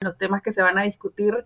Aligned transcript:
los 0.00 0.16
temas 0.16 0.42
que 0.42 0.52
se 0.52 0.62
van 0.62 0.78
a 0.78 0.82
discutir 0.82 1.44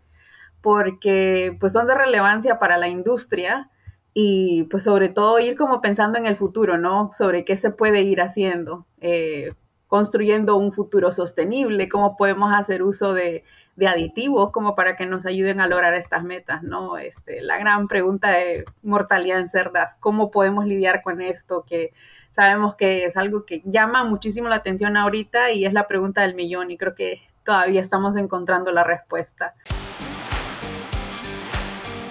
porque 0.61 1.57
pues 1.59 1.73
son 1.73 1.87
de 1.87 1.95
relevancia 1.95 2.59
para 2.59 2.77
la 2.77 2.89
industria 2.89 3.71
y 4.15 4.65
pues 4.65 4.85
sobre 4.85 5.09
todo 5.09 5.39
ir 5.39 5.57
como 5.57 5.81
pensando 5.81 6.19
en 6.19 6.27
el 6.27 6.37
futuro, 6.37 6.77
¿no? 6.77 7.11
Sobre 7.13 7.45
qué 7.45 7.57
se 7.57 7.71
puede 7.71 8.03
ir 8.03 8.21
haciendo, 8.21 8.87
eh, 9.01 9.53
construyendo 9.89 10.57
un 10.57 10.73
futuro 10.73 11.13
sostenible, 11.13 11.89
cómo 11.89 12.17
podemos 12.17 12.53
hacer 12.53 12.83
uso 12.83 13.15
de, 13.15 13.45
aditivos 13.87 14.53
como 14.53 14.77
para 14.77 14.97
que 14.97 15.07
nos 15.07 15.27
ayuden 15.27 15.61
a 15.61 15.67
lograr 15.67 15.95
estas 15.95 16.23
metas, 16.23 16.63
¿no? 16.63 16.99
Este, 16.99 17.41
la 17.41 17.59
gran 17.59 17.89
pregunta 17.89 18.31
de 18.31 18.65
mortalidad 18.83 19.41
en 19.41 19.49
cerdas, 19.49 19.97
¿cómo 19.99 20.31
podemos 20.31 20.67
lidiar 20.67 21.03
con 21.03 21.21
esto? 21.23 21.65
Que 21.67 21.93
sabemos 22.31 22.77
que 22.77 23.07
es 23.07 23.17
algo 23.17 23.45
que 23.47 23.63
llama 23.65 24.05
muchísimo 24.05 24.49
la 24.49 24.57
atención 24.57 24.97
ahorita 24.97 25.51
y 25.53 25.65
es 25.65 25.73
la 25.73 25.89
pregunta 25.89 26.21
del 26.21 26.35
millón 26.35 26.71
y 26.71 26.77
creo 26.77 26.95
que 26.95 27.23
todavía 27.45 27.81
estamos 27.81 28.17
encontrando 28.17 28.73
la 28.73 28.85
respuesta. 28.85 29.55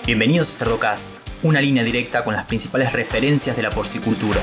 Bienvenidos 0.05 0.49
a 0.49 0.65
Cerdocast, 0.65 1.17
una 1.43 1.61
línea 1.61 1.83
directa 1.83 2.23
con 2.23 2.33
las 2.33 2.45
principales 2.45 2.91
referencias 2.91 3.55
de 3.55 3.63
la 3.63 3.69
porcicultura. 3.69 4.39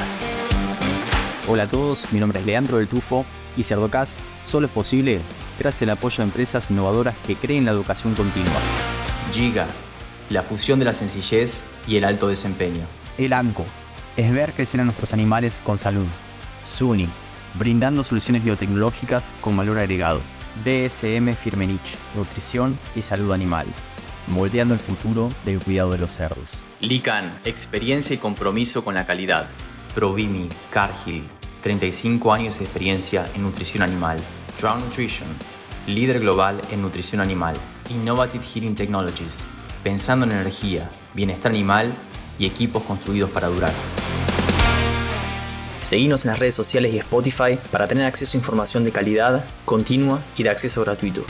Hola 1.49 1.65
a 1.65 1.69
todos, 1.69 2.13
mi 2.13 2.21
nombre 2.21 2.41
es 2.41 2.47
Leandro 2.47 2.79
del 2.79 2.89
Tufo 2.89 3.25
y 3.57 3.63
Cerdocast 3.63 4.19
solo 4.45 4.67
es 4.67 4.73
posible 4.73 5.21
gracias 5.59 5.83
al 5.83 5.97
apoyo 5.97 6.19
de 6.19 6.25
empresas 6.25 6.71
innovadoras 6.71 7.17
que 7.27 7.35
creen 7.35 7.65
la 7.65 7.73
educación 7.73 8.15
continua. 8.15 8.61
Giga, 9.33 9.67
la 10.31 10.43
fusión 10.43 10.79
de 10.79 10.85
la 10.85 10.93
sencillez 10.93 11.65
y 11.87 11.97
el 11.97 12.05
alto 12.05 12.29
desempeño. 12.29 12.85
El 13.19 13.33
ANCO, 13.33 13.65
es 14.17 14.33
ver 14.33 14.53
crecer 14.53 14.81
a 14.81 14.85
nuestros 14.85 15.13
animales 15.13 15.61
con 15.65 15.79
salud. 15.79 16.07
SUNY, 16.65 17.09
brindando 17.55 18.05
soluciones 18.05 18.45
biotecnológicas 18.45 19.33
con 19.41 19.57
valor 19.57 19.79
agregado. 19.79 20.21
DSM 20.65 21.35
Firmenich, 21.35 21.97
nutrición 22.15 22.79
y 22.95 23.03
salud 23.03 23.33
animal 23.33 23.67
moldeando 24.29 24.75
el 24.75 24.81
futuro 24.81 25.31
del 25.45 25.61
cuidado 25.61 25.93
de 25.93 25.99
los 25.99 26.13
cerdos. 26.13 26.59
Lican, 26.81 27.39
experiencia 27.45 28.15
y 28.15 28.19
compromiso 28.19 28.85
con 28.85 28.95
la 28.95 29.07
calidad. 29.07 29.47
Provimi, 29.95 30.49
Cargill, 30.71 31.25
35 31.63 32.33
años 32.33 32.59
de 32.59 32.65
experiencia 32.65 33.29
en 33.35 33.43
nutrición 33.43 33.83
animal. 33.83 34.19
Drown 34.61 34.81
Nutrition, 34.81 35.29
líder 35.87 36.21
global 36.21 36.61
en 36.71 36.83
nutrición 36.83 37.21
animal. 37.21 37.57
Innovative 37.91 38.45
Heating 38.45 38.75
Technologies, 38.75 39.45
pensando 39.83 40.27
en 40.27 40.33
energía, 40.33 40.91
bienestar 41.15 41.51
animal 41.53 41.93
y 42.39 42.47
equipos 42.47 42.83
construidos 42.83 43.31
para 43.31 43.49
durar. 43.49 43.73
Seguimos 45.81 46.25
en 46.25 46.33
las 46.33 46.41
redes 46.41 46.55
sociales 46.55 46.93
y 46.93 46.99
Spotify 46.99 47.57
para 47.71 47.87
tener 47.87 48.05
acceso 48.05 48.37
a 48.37 48.41
información 48.41 48.83
de 48.83 48.91
calidad, 48.91 49.45
continua 49.65 50.21
y 50.37 50.43
de 50.43 50.51
acceso 50.51 50.83
gratuito. 50.83 51.25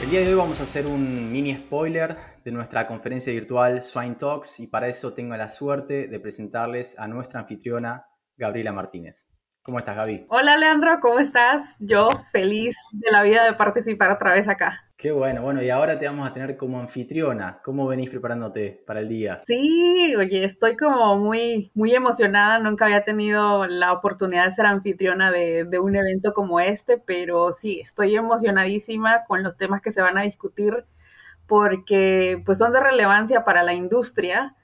El 0.00 0.10
día 0.10 0.20
de 0.20 0.28
hoy 0.28 0.34
vamos 0.34 0.60
a 0.60 0.62
hacer 0.62 0.86
un 0.86 1.32
mini 1.32 1.56
spoiler 1.56 2.16
de 2.44 2.52
nuestra 2.52 2.86
conferencia 2.86 3.32
virtual 3.32 3.82
Swine 3.82 4.14
Talks 4.14 4.60
y 4.60 4.68
para 4.68 4.86
eso 4.86 5.12
tengo 5.12 5.36
la 5.36 5.48
suerte 5.48 6.06
de 6.06 6.20
presentarles 6.20 6.96
a 6.98 7.08
nuestra 7.08 7.40
anfitriona 7.40 8.06
Gabriela 8.36 8.72
Martínez. 8.72 9.33
¿Cómo 9.64 9.78
estás, 9.78 9.96
Gaby? 9.96 10.26
Hola, 10.28 10.58
Leandro, 10.58 11.00
¿cómo 11.00 11.20
estás? 11.20 11.78
Yo 11.80 12.10
feliz 12.30 12.76
de 12.92 13.10
la 13.10 13.22
vida 13.22 13.44
de 13.44 13.54
participar 13.54 14.10
otra 14.10 14.34
vez 14.34 14.46
acá. 14.46 14.84
Qué 14.94 15.10
bueno, 15.10 15.40
bueno, 15.40 15.62
y 15.62 15.70
ahora 15.70 15.98
te 15.98 16.04
vamos 16.04 16.28
a 16.28 16.34
tener 16.34 16.58
como 16.58 16.78
anfitriona. 16.78 17.62
¿Cómo 17.64 17.86
venís 17.86 18.10
preparándote 18.10 18.82
para 18.86 19.00
el 19.00 19.08
día? 19.08 19.40
Sí, 19.46 20.14
oye, 20.16 20.44
estoy 20.44 20.76
como 20.76 21.16
muy, 21.16 21.70
muy 21.72 21.94
emocionada. 21.94 22.58
Nunca 22.58 22.84
había 22.84 23.04
tenido 23.04 23.66
la 23.66 23.94
oportunidad 23.94 24.44
de 24.44 24.52
ser 24.52 24.66
anfitriona 24.66 25.30
de, 25.30 25.64
de 25.64 25.78
un 25.78 25.96
evento 25.96 26.34
como 26.34 26.60
este, 26.60 26.98
pero 26.98 27.50
sí, 27.54 27.80
estoy 27.80 28.16
emocionadísima 28.16 29.24
con 29.24 29.42
los 29.42 29.56
temas 29.56 29.80
que 29.80 29.92
se 29.92 30.02
van 30.02 30.18
a 30.18 30.24
discutir 30.24 30.84
porque 31.46 32.42
pues 32.44 32.58
son 32.58 32.74
de 32.74 32.80
relevancia 32.80 33.46
para 33.46 33.62
la 33.62 33.72
industria 33.72 34.56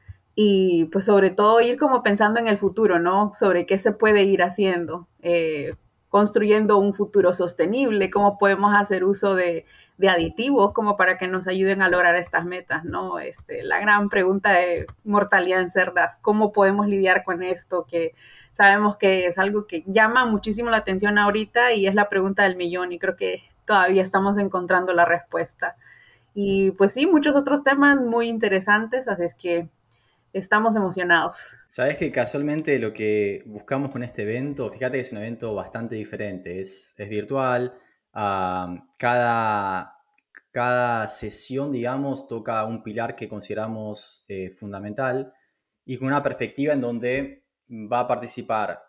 y 0.43 0.87
pues 0.87 1.05
sobre 1.05 1.29
todo 1.29 1.61
ir 1.61 1.79
como 1.79 2.03
pensando 2.03 2.41
en 2.41 2.49
el 2.49 2.57
futuro, 2.57 2.99
¿no? 2.99 3.31
Sobre 3.35 3.67
qué 3.67 3.79
se 3.79 3.93
puede 3.93 4.23
ir 4.23 4.43
haciendo, 4.43 5.07
eh, 5.21 5.75
construyendo 6.09 6.79
un 6.79 6.95
futuro 6.95 7.35
sostenible, 7.35 8.09
cómo 8.09 8.39
podemos 8.39 8.75
hacer 8.75 9.05
uso 9.05 9.35
de, 9.35 9.67
de, 9.99 10.09
aditivos 10.09 10.73
como 10.73 10.97
para 10.97 11.19
que 11.19 11.27
nos 11.29 11.47
ayuden 11.47 11.83
a 11.83 11.91
lograr 11.91 12.17
estas 12.17 12.47
metas, 12.47 12.87
¿no? 12.87 13.19
Este, 13.19 13.63
la 13.63 13.81
gran 13.81 14.09
pregunta 14.09 14.53
de 14.53 14.87
mortalidad 15.05 15.61
en 15.61 15.69
cerdas, 15.69 16.17
¿cómo 16.23 16.53
podemos 16.53 16.87
lidiar 16.87 17.23
con 17.23 17.43
esto? 17.43 17.85
Que 17.87 18.15
sabemos 18.55 18.97
que 18.97 19.27
es 19.27 19.39
algo 19.39 19.67
que 19.67 19.85
llama 19.87 20.25
muchísimo 20.25 20.71
la 20.71 20.79
atención 20.79 21.19
ahorita 21.19 21.75
y 21.75 21.87
es 21.87 21.95
la 21.95 22.09
pregunta 22.09 22.45
del 22.45 22.57
millón 22.57 22.93
y 22.93 22.99
creo 22.99 23.15
que 23.15 23.43
todavía 23.67 24.03
estamos 24.03 24.39
encontrando 24.39 24.95
la 24.95 25.05
respuesta. 25.05 25.77
Y 26.33 26.71
pues 26.71 26.93
sí, 26.95 27.07
muchos 27.07 27.37
otros 27.37 27.63
temas 27.63 28.01
muy 28.01 28.29
interesantes, 28.29 29.07
así 29.07 29.25
es 29.25 29.35
que 29.35 29.69
estamos 30.33 30.77
emocionados. 30.77 31.57
Sabes 31.69 31.97
que 31.99 32.11
casualmente 32.13 32.79
lo 32.79 32.93
que 32.93 33.43
buscamos 33.47 33.91
con 33.91 34.03
este 34.03 34.23
evento, 34.23 34.71
fíjate 34.71 34.97
que 34.97 35.01
es 35.01 35.13
un 35.13 35.19
evento 35.19 35.55
bastante 35.55 35.97
diferente, 35.97 36.61
es, 36.61 36.95
es 36.97 37.09
virtual, 37.09 37.75
cada, 38.13 39.97
cada 40.51 41.09
sesión, 41.09 41.71
digamos, 41.71 42.29
toca 42.29 42.65
un 42.65 42.83
pilar 42.83 43.15
que 43.15 43.29
consideramos 43.29 44.25
eh, 44.29 44.51
fundamental 44.51 45.33
y 45.85 45.97
con 45.97 46.09
una 46.09 46.23
perspectiva 46.23 46.73
en 46.73 46.81
donde 46.81 47.45
va 47.71 48.01
a 48.01 48.09
participar 48.09 48.83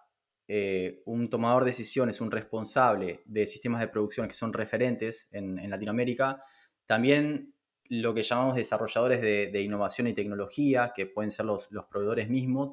eh, 0.47 1.01
un 1.05 1.29
tomador 1.29 1.63
de 1.63 1.69
decisiones, 1.69 2.19
un 2.19 2.31
responsable 2.31 3.21
de 3.25 3.45
sistemas 3.45 3.79
de 3.79 3.87
producción 3.87 4.27
que 4.27 4.33
son 4.33 4.51
referentes 4.51 5.29
en, 5.31 5.59
en 5.59 5.69
Latinoamérica, 5.69 6.43
también 6.85 7.53
lo 7.91 8.13
que 8.13 8.23
llamamos 8.23 8.55
desarrolladores 8.55 9.19
de, 9.21 9.61
innovación 9.61 10.07
y 10.07 10.13
tecnología, 10.13 10.93
que 10.95 11.07
pueden 11.07 11.29
ser 11.29 11.45
los, 11.45 11.67
proveedores 11.89 12.29
mismos, 12.29 12.69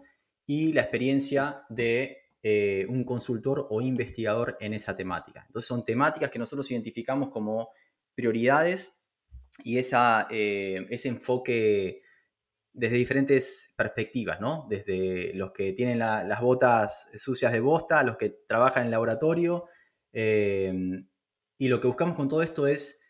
y 0.46 0.72
la 0.72 0.82
experiencia 0.82 1.64
de 1.68 2.18
eh, 2.40 2.86
un 2.88 3.02
consultor 3.02 3.66
o 3.68 3.80
investigador 3.80 4.56
en 4.60 4.74
esa 4.74 4.94
temática. 4.94 5.42
Entonces 5.44 5.66
son 5.66 5.84
temáticas 5.84 6.30
que 6.30 6.38
nosotros 6.38 6.70
identificamos 6.70 7.30
como 7.30 7.70
prioridades 8.14 9.02
y 9.64 9.78
esa, 9.78 10.28
eh, 10.30 10.86
ese 10.88 11.08
enfoque 11.08 12.02
desde 12.72 12.94
diferentes 12.94 13.74
perspectivas, 13.76 14.40
¿no? 14.40 14.68
Desde 14.70 15.34
los 15.34 15.50
que 15.50 15.72
tienen 15.72 15.98
las 15.98 16.40
botas 16.40 17.10
sucias 17.16 17.50
de 17.50 17.58
bosta, 17.58 18.04
los 18.04 18.16
que 18.16 18.30
trabajan 18.46 18.82
en 18.82 18.86
el 18.86 18.92
laboratorio. 18.92 19.64
Eh, 20.12 20.72
y 21.58 21.66
lo 21.66 21.80
que 21.80 21.88
buscamos 21.88 22.14
con 22.14 22.28
todo 22.28 22.40
esto 22.40 22.68
es 22.68 23.02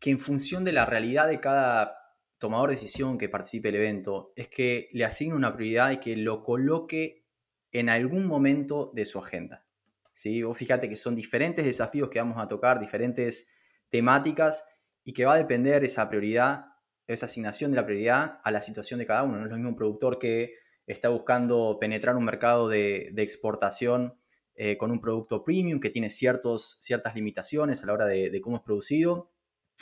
que 0.00 0.10
en 0.10 0.20
función 0.20 0.64
de 0.64 0.72
la 0.72 0.86
realidad 0.86 1.28
de 1.28 1.40
cada 1.40 1.98
tomador 2.38 2.70
de 2.70 2.76
decisión 2.76 3.18
que 3.18 3.28
participe 3.28 3.68
del 3.68 3.82
evento, 3.82 4.32
es 4.36 4.48
que 4.48 4.88
le 4.92 5.04
asigne 5.04 5.34
una 5.34 5.54
prioridad 5.54 5.90
y 5.90 5.98
que 5.98 6.16
lo 6.16 6.44
coloque 6.44 7.26
en 7.72 7.88
algún 7.88 8.26
momento 8.26 8.92
de 8.94 9.04
su 9.04 9.18
agenda. 9.18 9.66
¿sí? 10.12 10.42
Vos 10.42 10.56
fíjate 10.56 10.88
que 10.88 10.96
son 10.96 11.16
diferentes 11.16 11.64
desafíos 11.64 12.08
que 12.08 12.20
vamos 12.20 12.38
a 12.38 12.46
tocar, 12.46 12.78
diferentes 12.78 13.50
temáticas 13.88 14.64
y 15.04 15.12
que 15.12 15.24
va 15.24 15.34
a 15.34 15.38
depender 15.38 15.84
esa 15.84 16.08
prioridad, 16.08 16.66
esa 17.06 17.26
asignación 17.26 17.72
de 17.72 17.76
la 17.76 17.86
prioridad 17.86 18.40
a 18.44 18.50
la 18.50 18.60
situación 18.60 19.00
de 19.00 19.06
cada 19.06 19.24
uno. 19.24 19.38
No 19.38 19.44
es 19.44 19.50
lo 19.50 19.56
mismo 19.56 19.70
un 19.70 19.76
productor 19.76 20.18
que 20.18 20.54
está 20.86 21.08
buscando 21.08 21.78
penetrar 21.80 22.16
un 22.16 22.24
mercado 22.24 22.68
de, 22.68 23.12
exportación 23.16 24.16
eh, 24.54 24.78
con 24.78 24.90
un 24.90 25.00
producto 25.00 25.44
premium 25.44 25.80
que 25.80 25.90
tiene 25.90 26.08
ciertas 26.08 27.14
limitaciones 27.14 27.82
a 27.82 27.86
la 27.86 27.92
hora 27.92 28.06
de 28.06 28.40
cómo 28.40 28.56
es 28.56 28.62
producido 28.62 29.32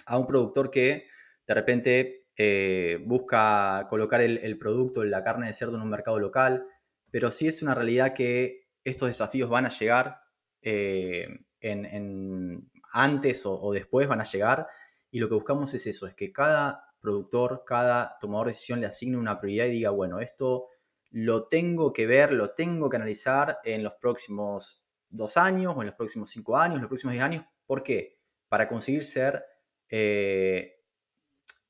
a 0.05 0.19
un 0.19 0.27
productor 0.27 0.71
que 0.71 1.07
de 1.47 1.55
repente 1.55 2.27
eh, 2.37 2.99
busca 3.07 3.87
colocar 3.89 4.21
el, 4.21 4.59
producto, 4.59 5.03
la 5.05 5.25
carne 5.25 5.47
de 5.47 5.53
cerdo 5.53 5.77
en 5.77 5.83
un 5.83 5.89
mercado 5.89 6.19
local, 6.19 6.67
pero 7.11 7.31
sí 7.31 7.49
es 7.49 7.63
una 7.63 7.75
realidad 7.75 8.13
que 8.13 8.69
estos 8.85 9.09
desafíos 9.09 9.49
van 9.49 9.65
a 9.65 9.71
llegar 9.71 10.21
eh, 10.61 11.29
en, 11.61 12.71
antes 12.93 13.43
o, 13.47 13.73
después, 13.73 14.07
van 14.07 14.21
a 14.21 14.25
llegar, 14.25 14.67
y 15.11 15.19
lo 15.19 15.29
que 15.29 15.35
buscamos 15.35 15.73
es 15.75 15.87
eso, 15.87 16.07
es 16.07 16.15
que 16.15 16.33
cada 16.33 16.85
productor, 17.01 17.65
cada 17.67 18.19
tomador 18.21 18.49
de 18.49 18.51
decisión 18.51 18.81
le 18.81 18.87
asigne 18.87 19.17
una 19.17 19.41
prioridad 19.41 19.67
y 19.67 19.71
diga, 19.71 19.91
bueno, 19.91 20.21
esto 20.21 20.69
lo 21.11 21.47
tengo 21.47 21.93
que 21.93 22.07
ver, 22.07 22.33
lo 22.33 22.51
tengo 22.51 22.91
que 22.91 22.97
analizar 22.97 23.61
en 23.65 23.83
los 23.83 23.95
próximos 23.95 24.87
dos 25.09 25.37
años 25.37 25.75
o 25.77 25.81
en 25.81 25.87
los 25.87 25.97
próximos 25.97 26.31
cinco 26.31 26.57
años, 26.57 26.77
en 26.77 26.83
los 26.83 26.89
próximos 26.89 27.13
diez 27.13 27.25
años. 27.25 27.45
¿Por 27.65 27.83
qué? 27.83 28.19
Para 28.49 28.69
conseguir 28.69 29.05
ser 29.05 29.45
eh, 29.91 30.81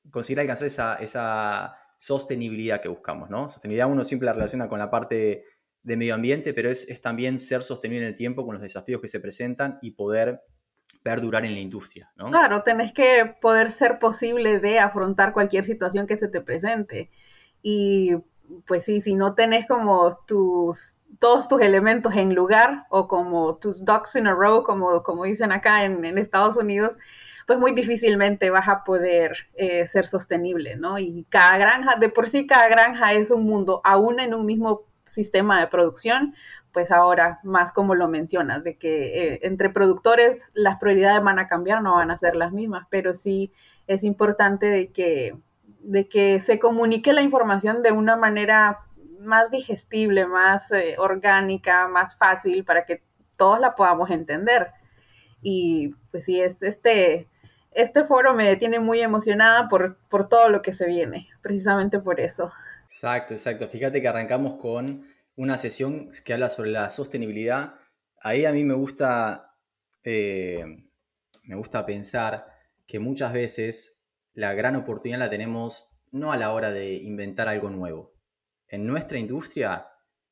conseguir 0.09 0.39
alcanzar 0.39 1.01
esa, 1.01 1.77
sostenibilidad 1.99 2.79
que 2.79 2.89
buscamos, 2.89 3.27
¿no? 3.31 3.49
Sostenibilidad 3.49 3.89
uno 3.89 4.03
siempre 4.03 4.27
la 4.27 4.33
relaciona 4.33 4.69
con 4.69 4.77
la 4.77 4.91
parte 4.91 5.45
de 5.81 5.97
medio 5.97 6.13
ambiente, 6.13 6.53
pero 6.53 6.69
es, 6.69 7.01
también 7.01 7.39
ser 7.39 7.63
sostenible 7.63 8.03
en 8.03 8.09
el 8.09 8.15
tiempo 8.15 8.45
con 8.45 8.53
los 8.53 8.61
desafíos 8.61 9.01
que 9.01 9.07
se 9.07 9.19
presentan 9.19 9.79
y 9.81 9.91
poder 9.91 10.43
perdurar 11.01 11.43
en 11.43 11.53
la 11.53 11.59
industria. 11.59 12.11
Claro, 12.15 12.61
tenés 12.61 12.93
que 12.93 13.35
poder 13.41 13.71
ser 13.71 13.97
posible 13.97 14.59
de 14.59 14.77
afrontar 14.77 15.33
cualquier 15.33 15.63
situación 15.63 16.05
que 16.05 16.17
se 16.17 16.27
te 16.27 16.41
presente. 16.41 17.09
Y 17.63 18.17
pues 18.65 18.85
sí, 18.85 19.01
si 19.01 19.15
no 19.15 19.33
tenés 19.33 19.67
como 19.67 20.19
tus, 20.27 20.97
todos 21.19 21.47
tus 21.47 21.61
elementos 21.61 22.15
en 22.15 22.33
lugar 22.33 22.85
o 22.89 23.07
como 23.07 23.55
tus 23.57 23.83
ducks 23.83 24.15
in 24.15 24.27
a 24.27 24.33
row, 24.33 24.63
como, 24.63 25.03
como 25.03 25.25
dicen 25.25 25.51
acá 25.51 25.83
en, 25.83 26.17
Estados 26.17 26.57
Unidos, 26.57 26.97
pues 27.47 27.59
muy 27.59 27.71
difícilmente 27.71 28.49
vas 28.49 28.67
a 28.67 28.83
poder 28.83 29.47
eh, 29.55 29.87
ser 29.87 30.05
sostenible, 30.05 30.75
¿no? 30.75 30.99
Y 30.99 31.25
cada 31.29 31.57
granja, 31.57 31.95
de 31.95 32.09
por 32.09 32.27
sí 32.27 32.45
cada 32.45 32.67
granja 32.67 33.13
es 33.13 33.31
un 33.31 33.45
mundo, 33.45 33.79
aún 33.85 34.19
en 34.19 34.33
un 34.33 34.45
mismo 34.45 34.83
sistema 35.05 35.61
de 35.61 35.67
producción, 35.67 36.35
pues 36.73 36.91
ahora 36.91 37.39
más 37.43 37.71
como 37.71 37.95
lo 37.95 38.09
mencionas, 38.09 38.65
de 38.65 38.75
que 38.75 39.33
eh, 39.33 39.39
entre 39.43 39.69
productores 39.69 40.51
las 40.55 40.77
prioridades 40.77 41.23
van 41.23 41.39
a 41.39 41.47
cambiar, 41.47 41.81
no 41.81 41.95
van 41.95 42.11
a 42.11 42.17
ser 42.17 42.35
las 42.35 42.51
mismas, 42.51 42.85
pero 42.89 43.15
sí 43.15 43.53
es 43.87 44.03
importante 44.03 44.65
de 44.65 44.91
que, 44.91 45.37
de 45.79 46.09
que 46.09 46.41
se 46.41 46.59
comunique 46.59 47.13
la 47.13 47.21
información 47.21 47.81
de 47.81 47.93
una 47.93 48.17
manera 48.17 48.81
más 49.21 49.51
digestible, 49.51 50.27
más 50.27 50.69
eh, 50.73 50.95
orgánica, 50.97 51.87
más 51.87 52.17
fácil 52.17 52.65
para 52.65 52.83
que 52.83 53.01
todos 53.37 53.61
la 53.61 53.73
podamos 53.73 54.09
entender. 54.09 54.71
Y 55.41 55.95
pues 56.11 56.25
sí, 56.25 56.41
este, 56.41 56.67
este 56.67 57.27
foro 58.07 58.33
me 58.33 58.55
tiene 58.55 58.79
muy 58.79 59.01
emocionada 59.01 59.67
por, 59.69 59.97
por 60.09 60.27
todo 60.27 60.49
lo 60.49 60.61
que 60.61 60.73
se 60.73 60.87
viene, 60.87 61.27
precisamente 61.41 61.99
por 61.99 62.19
eso. 62.19 62.51
Exacto, 62.83 63.33
exacto. 63.33 63.67
Fíjate 63.67 64.01
que 64.01 64.07
arrancamos 64.07 64.59
con 64.59 65.05
una 65.35 65.57
sesión 65.57 66.09
que 66.25 66.33
habla 66.33 66.49
sobre 66.49 66.71
la 66.71 66.89
sostenibilidad. 66.89 67.75
Ahí 68.21 68.45
a 68.45 68.51
mí 68.51 68.63
me 68.63 68.73
gusta, 68.73 69.55
eh, 70.03 70.65
me 71.43 71.55
gusta 71.55 71.85
pensar 71.85 72.47
que 72.87 72.99
muchas 72.99 73.33
veces 73.33 74.03
la 74.33 74.53
gran 74.53 74.75
oportunidad 74.75 75.19
la 75.19 75.29
tenemos 75.29 75.97
no 76.11 76.31
a 76.31 76.37
la 76.37 76.53
hora 76.53 76.71
de 76.71 76.95
inventar 76.95 77.47
algo 77.49 77.69
nuevo, 77.69 78.13
en 78.67 78.85
nuestra 78.85 79.17
industria 79.17 79.87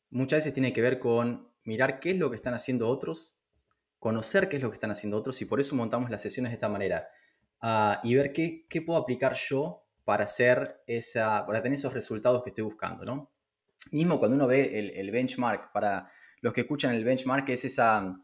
muchas 0.10 0.38
veces 0.38 0.54
tiene 0.54 0.74
que 0.74 0.82
ver 0.82 1.00
con 1.00 1.52
mirar 1.64 2.00
qué 2.00 2.12
es 2.12 2.18
lo 2.18 2.30
que 2.30 2.36
están 2.36 2.54
haciendo 2.54 2.88
otros, 2.90 3.42
conocer 4.00 4.50
qué 4.50 4.58
es 4.58 4.64
lo 4.64 4.70
que 4.70 4.76
están 4.76 4.92
haciendo 4.92 5.18
otros 5.18 5.42
y 5.42 5.46
por 5.46 5.60
eso 5.60 5.76
montamos 5.76 6.10
las 6.10 6.22
sesiones 6.22 6.52
de 6.52 6.56
esta 6.56 6.70
manera 6.70 7.08
ah, 7.62 8.00
y 8.04 8.16
ver 8.16 8.32
qué, 8.32 8.82
puedo 8.86 9.00
aplicar 9.00 9.36
yo 9.36 9.86
para, 10.04 10.26
hacer 10.26 10.82
esa, 10.88 11.46
para 11.46 11.62
tener 11.62 11.78
esos 11.78 11.94
resultados 11.94 12.44
que 12.44 12.50
estoy 12.50 12.64
buscando. 12.64 13.06
¿no? 13.06 13.32
Mismo 13.92 14.20
cuando 14.20 14.36
uno 14.36 14.48
ve 14.48 14.94
el, 14.94 15.12
benchmark, 15.12 15.72
para 15.72 16.12
los 16.42 16.54
que 16.54 16.62
escuchan 16.62 16.94
el 16.94 17.04
benchmark 17.04 17.48
es, 17.50 17.66
esa, 17.66 18.18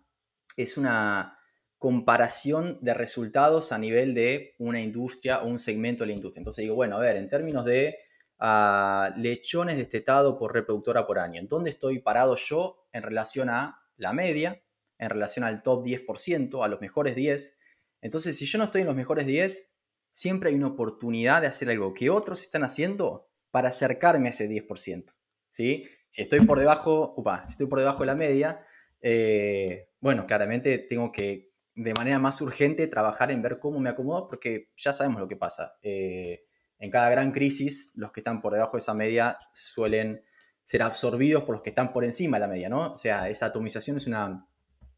es 0.58 0.78
una 0.78 1.38
comparación 1.78 2.78
de 2.82 2.94
resultados 2.94 3.72
a 3.72 3.78
nivel 3.78 4.14
de 4.14 4.56
una 4.60 4.80
industria 4.80 5.42
o 5.42 5.48
un 5.48 5.60
segmento 5.60 6.04
de 6.04 6.08
la 6.08 6.14
industria. 6.14 6.42
Entonces 6.42 6.64
digo, 6.64 6.76
bueno, 6.76 6.98
a 6.98 7.00
ver, 7.00 7.18
en 7.18 7.28
términos 7.28 7.66
de 7.66 7.98
a 8.44 9.14
lechones 9.18 9.78
destetados 9.78 10.36
por 10.38 10.52
reproductora 10.52 11.06
por 11.06 11.20
año. 11.20 11.40
¿En 11.40 11.48
dónde 11.48 11.70
estoy 11.70 12.00
parado 12.00 12.36
yo 12.36 12.88
en 12.92 13.04
relación 13.04 13.50
a 13.50 13.80
la 13.98 14.14
media, 14.14 14.64
en 14.98 15.10
relación 15.12 15.46
al 15.46 15.62
top 15.62 15.86
10%, 15.86 16.66
a 16.66 16.68
los 16.68 16.82
mejores 16.82 17.16
10? 17.16 17.60
Entonces, 18.02 18.38
si 18.38 18.46
yo 18.46 18.58
no 18.58 18.66
estoy 18.66 18.82
en 18.82 18.88
los 18.88 18.96
mejores 18.96 19.26
10, 19.26 19.74
siempre 20.12 20.50
hay 20.50 20.56
una 20.56 20.68
oportunidad 20.68 21.42
de 21.42 21.48
hacer 21.48 21.70
algo 21.70 21.94
que 21.94 22.10
otros 22.10 22.42
están 22.42 22.64
haciendo 22.64 23.30
para 23.52 23.70
acercarme 23.70 24.28
a 24.28 24.32
ese 24.32 24.50
10%. 24.50 25.14
¿sí? 25.50 25.88
Si 26.10 26.22
estoy 26.22 26.42
por 26.42 26.60
debajo, 26.60 27.14
upa, 27.16 27.46
si 27.46 27.54
estoy 27.54 27.68
por 27.68 27.80
debajo 27.80 28.00
de 28.00 28.08
la 28.08 28.16
media, 28.16 28.66
eh, 29.02 29.90
bueno, 30.00 30.26
claramente 30.26 30.78
tengo 30.78 31.12
que 31.12 31.52
de 31.76 31.94
manera 31.94 32.20
más 32.20 32.42
urgente 32.42 32.88
trabajar 32.88 33.32
en 33.32 33.42
ver 33.42 33.60
cómo 33.60 33.80
me 33.80 33.90
acomodo 33.90 34.28
porque 34.28 34.70
ya 34.76 34.94
sabemos 34.94 35.22
lo 35.22 35.28
que 35.28 35.38
pasa. 35.38 35.78
Eh, 35.82 36.46
en 36.80 36.90
cada 36.90 37.10
gran 37.10 37.32
crisis, 37.32 37.92
los 37.96 38.12
que 38.12 38.20
están 38.20 38.42
por 38.42 38.54
debajo 38.54 38.74
de 38.74 38.80
esa 38.80 38.94
media 38.94 39.38
suelen 39.54 40.24
ser 40.64 40.84
absorbidos 40.84 41.44
por 41.44 41.54
los 41.54 41.62
que 41.62 41.70
están 41.70 41.94
por 41.94 42.04
encima 42.04 42.38
de 42.38 42.42
la 42.42 42.48
media, 42.48 42.70
¿no? 42.70 42.94
O 42.94 42.98
sea, 42.98 43.30
esa 43.30 43.48
atomización 43.48 43.98
es 43.98 44.08
una, 44.08 44.48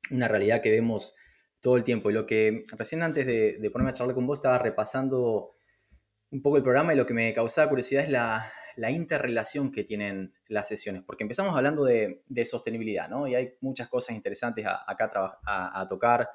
realidad 0.10 0.62
que 0.62 0.72
vemos 0.72 1.16
todo 1.64 1.78
el 1.78 1.86
tiempo. 1.86 2.12
Y 2.12 2.14
lo 2.14 2.26
que 2.26 2.66
recién 2.78 3.02
antes 3.02 3.26
de, 3.26 3.70
ponerme 3.72 3.92
a 3.92 3.94
charlar 3.94 4.14
con 4.14 4.28
vos 4.28 4.38
estaba 4.38 4.60
repasando 4.60 5.56
un 6.30 6.42
poco 6.42 6.58
el 6.58 6.64
programa 6.64 6.94
y 6.94 6.98
lo 6.98 7.06
que 7.06 7.14
me 7.14 7.34
causaba 7.34 7.70
curiosidad 7.70 8.04
es 8.04 8.10
la, 8.10 8.92
interrelación 8.92 9.72
que 9.72 9.86
tienen 9.86 10.34
las 10.48 10.68
sesiones, 10.68 11.04
porque 11.06 11.24
empezamos 11.24 11.56
hablando 11.56 11.86
de, 11.86 12.22
sostenibilidad, 12.46 13.08
¿no? 13.08 13.28
Y 13.28 13.36
hay 13.36 13.54
muchas 13.62 13.88
cosas 13.88 14.16
interesantes 14.16 14.66
acá 14.66 15.10
a, 15.46 15.88
tocar. 15.88 16.30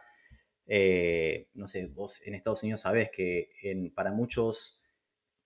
Eh, 0.67 1.49
no 1.55 1.69
sé, 1.69 1.87
vos 1.89 2.27
en 2.27 2.35
Estados 2.35 2.63
Unidos 2.63 2.81
sabés 2.81 3.11
que 3.11 3.51
para 3.95 4.13
muchos 4.13 4.78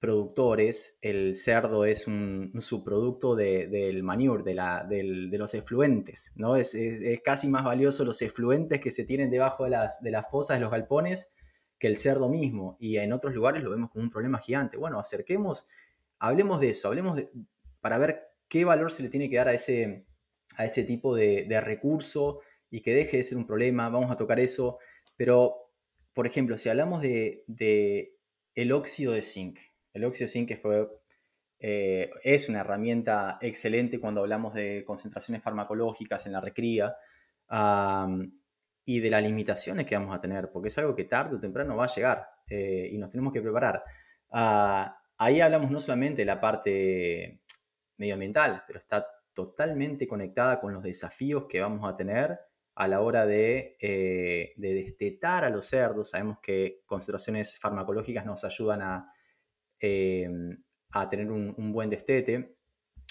productores, 0.03 0.99
el 1.01 1.37
cerdo 1.37 1.85
es 1.85 2.09
un, 2.09 2.53
subproducto 2.61 3.37
del 3.37 4.03
manure, 4.03 4.43
de, 4.43 4.53
la, 4.53 4.85
de, 4.85 5.05
los 5.05 5.55
efluentes, 5.55 6.33
¿no? 6.35 6.57
Es, 6.57 6.77
casi 7.25 7.47
más 7.47 7.63
valioso 7.63 8.05
los 8.05 8.21
efluentes 8.21 8.81
que 8.81 8.91
se 8.91 9.05
tienen 9.05 9.31
debajo 9.31 9.63
de 9.63 9.71
las, 9.71 10.03
de 10.03 10.11
las 10.11 10.29
fosas 10.29 10.57
de 10.57 10.63
los 10.63 10.73
galpones 10.73 11.33
que 11.79 11.87
el 11.87 11.97
cerdo 11.99 12.29
mismo. 12.29 12.77
Y 12.81 12.97
en 12.97 13.13
otros 13.13 13.33
lugares 13.33 13.63
lo 13.63 13.71
vemos 13.71 13.93
como 13.93 14.03
un 14.03 14.11
problema 14.11 14.41
gigante. 14.41 14.77
Bueno, 14.77 14.99
acerquemos, 14.99 15.67
hablemos 16.19 16.61
de 16.61 16.71
eso, 16.71 16.89
hablemos 16.89 17.23
para 17.81 17.97
ver 17.97 18.25
qué 18.49 18.65
valor 18.65 18.91
se 18.91 19.05
le 19.05 19.09
tiene 19.09 19.31
que 19.31 19.37
dar 19.37 19.47
a 19.47 19.55
ese, 19.55 20.05
a 20.57 20.65
ese 20.65 20.83
tipo 20.83 21.15
de, 21.15 21.47
recurso 21.61 22.41
y 22.73 22.81
que 22.81 22.93
deje 22.93 23.19
de 23.19 23.23
ser 23.23 23.39
un 23.39 23.47
problema. 23.47 23.89
Vamos 23.89 24.11
a 24.11 24.17
tocar 24.17 24.41
eso. 24.41 24.81
Pero, 25.17 25.71
por 26.13 26.27
ejemplo, 26.27 26.59
si 26.59 26.69
hablamos 26.69 27.03
de, 27.03 27.45
de 27.47 28.17
el 28.57 28.73
óxido 28.73 29.13
de 29.13 29.23
zinc, 29.23 29.61
el 29.93 30.05
óxido 30.05 30.47
que 30.47 30.57
fue, 30.57 30.89
eh, 31.59 32.11
es 32.25 32.49
una 32.49 32.61
herramienta 32.61 33.39
excelente 33.41 34.01
cuando 34.01 34.21
hablamos 34.21 34.55
de 34.55 34.85
concentraciones 34.85 35.43
farmacológicas 35.43 36.27
en 36.27 36.33
la 36.33 36.41
recría 36.41 36.97
y 38.85 39.01
de 39.01 39.11
las 39.11 39.23
limitaciones 39.23 39.87
que 39.87 39.97
vamos 39.97 40.17
a 40.17 40.21
tener, 40.21 40.51
porque 40.51 40.69
es 40.69 40.79
algo 40.79 40.95
que 40.97 41.05
tarde 41.05 41.37
o 41.37 41.41
temprano 41.41 41.77
va 41.77 41.85
a 41.85 41.95
llegar 41.95 42.27
eh, 42.49 42.89
y 42.91 42.99
nos 42.99 43.11
tenemos 43.11 43.33
que 43.33 43.43
preparar. 43.43 43.85
Ah, 44.31 44.99
ahí 45.19 45.41
hablamos 45.41 45.71
no 45.71 45.81
solamente 45.81 46.23
de 46.23 46.27
la 46.27 46.41
parte 46.41 47.43
medioambiental, 47.97 48.65
pero 48.67 48.79
está 48.79 49.07
totalmente 49.33 50.07
conectada 50.07 50.61
con 50.61 50.73
los 50.73 50.83
desafíos 50.83 51.47
que 51.49 51.61
vamos 51.61 51.89
a 51.89 51.95
tener 51.95 52.39
a 52.75 52.89
la 52.89 53.03
hora 53.03 53.27
de, 53.27 53.77
eh, 53.81 54.53
de, 54.57 54.75
destetar 54.75 55.45
a 55.45 55.51
los 55.51 55.67
cerdos. 55.67 56.11
Sabemos 56.11 56.39
que 56.43 56.83
concentraciones 56.87 57.59
farmacológicas 57.59 58.25
nos 58.27 58.45
ayudan 58.45 58.83
a 58.83 59.12
Em, 59.85 60.63
a 60.93 61.09
tener 61.09 61.29
un, 61.31 61.73
buen 61.73 61.91
destete, 61.91 62.55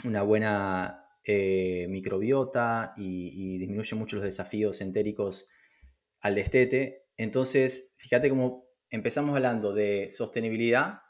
una 0.05 0.21
buena 0.21 1.03
eh, 1.25 1.85
microbiota 1.89 2.93
y, 2.95 3.57
disminuye 3.57 3.95
mucho 3.95 4.15
los 4.15 4.23
desafíos 4.23 4.79
entéricos 4.79 5.49
al 6.21 6.35
destete. 6.35 7.07
Entonces, 7.17 7.95
fíjate 7.97 8.29
cómo 8.29 8.69
empezamos 8.89 9.35
hablando 9.35 9.73
de 9.73 10.11
sostenibilidad, 10.11 11.01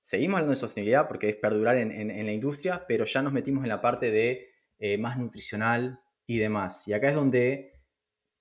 seguimos 0.00 0.36
hablando 0.36 0.50
de 0.50 0.60
sostenibilidad 0.60 1.06
porque 1.06 1.28
es 1.28 1.36
perdurar 1.36 1.76
en, 1.76 2.26
la 2.26 2.32
industria, 2.32 2.86
pero 2.88 3.04
ya 3.04 3.20
nos 3.20 3.32
metimos 3.32 3.64
en 3.64 3.68
la 3.68 3.82
parte 3.82 4.10
de 4.10 4.52
eh, 4.78 4.96
más 4.96 5.18
nutricional 5.18 6.00
y 6.26 6.38
demás. 6.38 6.88
Y 6.88 6.94
acá 6.94 7.08
es 7.08 7.14
donde 7.14 7.82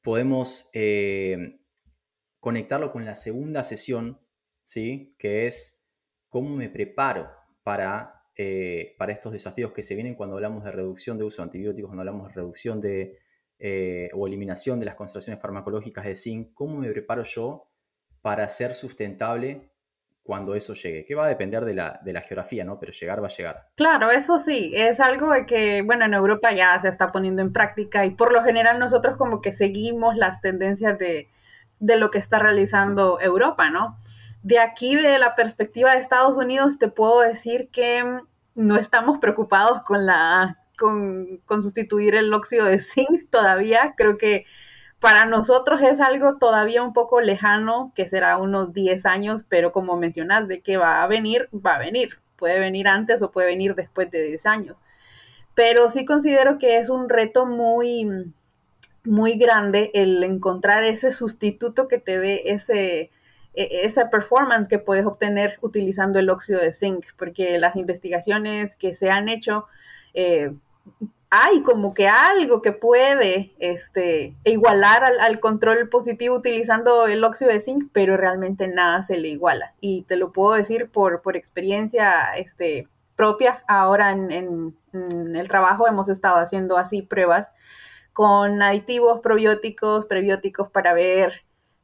podemos 0.01 0.69
eh, 0.73 1.59
conectarlo 2.39 2.91
con 2.91 3.03
la 3.03 3.15
segunda 3.15 3.63
sesión, 3.63 4.21
¿sí? 4.63 5.15
que 5.17 5.47
es 5.47 5.82
cómo 6.33 6.55
me 6.55 6.67
preparo 6.67 7.29
para, 7.61 8.23
eh, 8.35 8.95
para 8.97 9.13
estos 9.13 9.31
desafíos 9.31 9.71
que 9.71 9.83
se 9.83 9.93
vienen 9.93 10.15
cuando 10.15 10.35
hablamos 10.35 10.63
de 10.63 10.71
reducción 10.71 11.15
de 11.15 11.25
uso 11.25 11.43
de 11.43 11.45
antibióticos, 11.45 11.89
cuando 11.89 12.01
hablamos 12.01 12.29
de 12.29 12.33
reducción 12.33 12.81
de, 12.81 13.19
eh, 13.59 14.09
o 14.15 14.25
eliminación 14.25 14.79
de 14.79 14.87
las 14.87 14.95
concentraciones 14.95 15.39
farmacológicas 15.39 16.05
de 16.05 16.15
zinc, 16.15 16.51
cómo 16.55 16.79
me 16.79 16.89
preparo 16.89 17.21
yo 17.21 17.67
para 18.23 18.49
ser 18.49 18.73
sustentable 18.73 19.69
cuando 20.23 20.55
eso 20.55 20.73
llegue, 20.73 21.05
que 21.05 21.13
va 21.13 21.25
a 21.25 21.27
depender 21.27 21.65
de 21.65 21.75
la, 21.75 21.99
de 22.03 22.13
la, 22.13 22.21
geografía, 22.21 22.65
¿no? 22.65 22.79
Pero 22.79 22.93
llegar 22.93 23.21
va 23.21 23.27
a 23.27 23.29
llegar. 23.29 23.67
Claro, 23.75 24.09
eso 24.09 24.39
sí, 24.39 24.71
es 24.73 24.99
algo 24.99 25.33
de 25.33 25.45
que, 25.45 25.83
bueno, 25.83 26.05
en 26.05 26.15
Europa 26.15 26.51
ya 26.51 26.79
se 26.79 26.87
está 26.87 27.11
poniendo 27.11 27.43
en 27.43 27.53
práctica 27.53 28.05
y 28.05 28.09
por 28.09 28.33
lo 28.33 28.43
general 28.43 28.79
nosotros 28.79 29.17
como 29.17 29.39
que 29.39 29.53
seguimos 29.53 30.15
las 30.15 30.41
tendencias 30.41 30.97
de, 30.97 31.27
de 31.79 31.97
lo 31.97 32.09
que 32.09 32.17
está 32.17 32.39
realizando 32.39 33.21
Europa, 33.21 33.69
¿no? 33.69 33.99
De 34.43 34.59
aquí, 34.59 34.95
de 34.95 35.17
la 35.19 35.35
perspectiva 35.35 35.93
de 35.93 36.01
Estados 36.01 36.37
Unidos, 36.37 36.77
te 36.77 36.89
puedo 36.89 37.21
decir 37.21 37.69
que 37.71 38.03
no 38.55 38.77
estamos 38.77 39.19
preocupados 39.19 39.81
con 39.83 40.05
la 40.05 40.59
con, 40.77 41.41
sustituir 41.61 42.15
el 42.15 42.33
óxido 42.33 42.65
de 42.65 42.79
zinc 42.79 43.27
todavía. 43.29 43.93
Creo 43.95 44.17
que 44.17 44.45
para 44.99 45.25
nosotros 45.25 45.81
es 45.81 45.99
algo 45.99 46.37
todavía 46.37 46.83
un 46.83 46.93
poco 46.93 47.21
lejano, 47.21 47.91
que 47.95 48.07
será 48.07 48.37
unos 48.37 48.73
10 48.73 49.05
años, 49.05 49.45
pero 49.47 49.71
como 49.71 49.97
mencionas, 49.97 50.47
de 50.47 50.61
que 50.61 50.77
va 50.77 51.03
a 51.03 51.07
venir, 51.07 51.49
va 51.53 51.75
a 51.75 51.79
venir. 51.79 52.19
Puede 52.37 52.59
venir 52.59 52.87
antes 52.87 53.21
o 53.21 53.31
puede 53.31 53.47
venir 53.47 53.75
después 53.75 54.11
de 54.11 54.23
10 54.23 54.45
años. 54.45 54.77
Pero 55.55 55.89
sí 55.89 56.05
considero 56.05 56.57
que 56.57 56.77
es 56.77 56.89
un 56.89 57.09
reto 57.09 57.45
muy, 57.45 58.33
muy 59.03 59.37
grande 59.37 59.91
el 59.93 60.23
encontrar 60.23 60.83
ese 60.83 61.11
sustituto 61.11 61.87
que 61.87 61.99
te 61.99 62.19
dé 62.19 62.43
ese, 62.45 63.11
esa 63.53 64.09
performance 64.09 64.67
que 64.67 64.79
puedes 64.79 65.05
obtener 65.05 65.57
utilizando 65.61 66.19
el 66.19 66.29
óxido 66.29 66.59
de 66.59 66.73
zinc, 66.73 67.05
porque 67.17 67.57
las 67.59 67.75
investigaciones 67.75 68.75
que 68.75 68.93
se 68.93 69.09
han 69.09 69.29
hecho, 69.29 69.67
eh, 70.13 70.53
hay 71.29 71.63
como 71.63 71.95
que 71.95 72.07
algo 72.07 72.61
que 72.61 72.71
puede 72.71 73.53
este, 73.57 74.35
igualar 74.43 75.03
al, 75.03 75.39
control 75.39 75.89
positivo 75.89 76.35
utilizando 76.35 77.07
el 77.07 77.23
óxido 77.23 77.51
de 77.51 77.59
zinc, 77.59 77.85
pero 77.91 78.17
realmente 78.17 78.67
nada 78.67 79.01
se 79.01 79.17
le 79.17 79.29
iguala. 79.29 79.73
Y 79.81 80.03
te 80.03 80.15
lo 80.15 80.31
puedo 80.31 80.53
decir 80.53 80.89
por, 80.91 81.23
por 81.23 81.35
experiencia 81.35 82.35
este, 82.37 82.87
propia. 83.15 83.63
Ahora 83.67 84.11
en, 84.11 84.75
el 84.93 85.47
trabajo 85.47 85.87
hemos 85.87 86.09
estado 86.09 86.37
haciendo 86.37 86.77
así 86.77 87.01
pruebas 87.01 87.51
con 88.13 88.61
aditivos 88.61 89.21
probióticos, 89.21 90.05
prebióticos 90.05 90.69
para 90.69 90.93
ver 90.93 91.43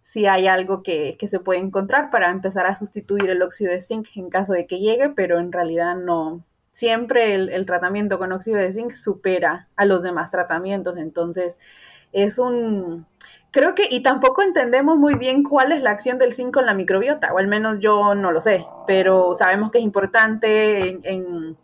si 0.09 0.25
hay 0.25 0.47
algo 0.47 0.81
que, 0.81 1.17
que, 1.19 1.27
se 1.27 1.39
puede 1.39 1.59
encontrar 1.59 2.09
para 2.09 2.31
empezar 2.31 2.65
a 2.65 2.75
sustituir 2.75 3.29
el 3.29 3.43
óxido 3.43 3.71
de 3.71 3.79
zinc 3.79 4.07
en 4.15 4.31
caso 4.31 4.53
de 4.53 4.65
que 4.65 4.79
llegue, 4.79 5.09
pero 5.09 5.39
en 5.39 5.51
realidad 5.51 5.95
no, 5.95 6.43
siempre 6.71 7.35
el, 7.35 7.65
tratamiento 7.67 8.17
con 8.17 8.31
óxido 8.31 8.57
de 8.57 8.71
zinc 8.71 8.89
supera 8.89 9.67
a 9.75 9.85
los 9.85 10.01
demás 10.01 10.31
tratamientos. 10.31 10.97
Entonces, 10.97 11.57
es 12.11 12.39
un... 12.39 13.05
Creo 13.51 13.75
que, 13.75 13.83
y 13.87 14.01
tampoco 14.01 14.41
entendemos 14.41 14.97
muy 14.97 15.13
bien 15.13 15.43
cuál 15.43 15.71
es 15.73 15.83
la 15.83 15.91
acción 15.91 16.17
del 16.17 16.33
zinc 16.33 16.57
en 16.57 16.65
la 16.65 16.73
microbiota, 16.73 17.31
o 17.31 17.37
al 17.37 17.47
menos 17.47 17.79
yo 17.79 18.15
no 18.15 18.31
lo 18.31 18.41
sé, 18.41 18.65
pero 18.87 19.35
sabemos 19.35 19.69
que 19.69 19.77
es 19.77 19.83
importante 19.83 20.99
en, 21.03 21.55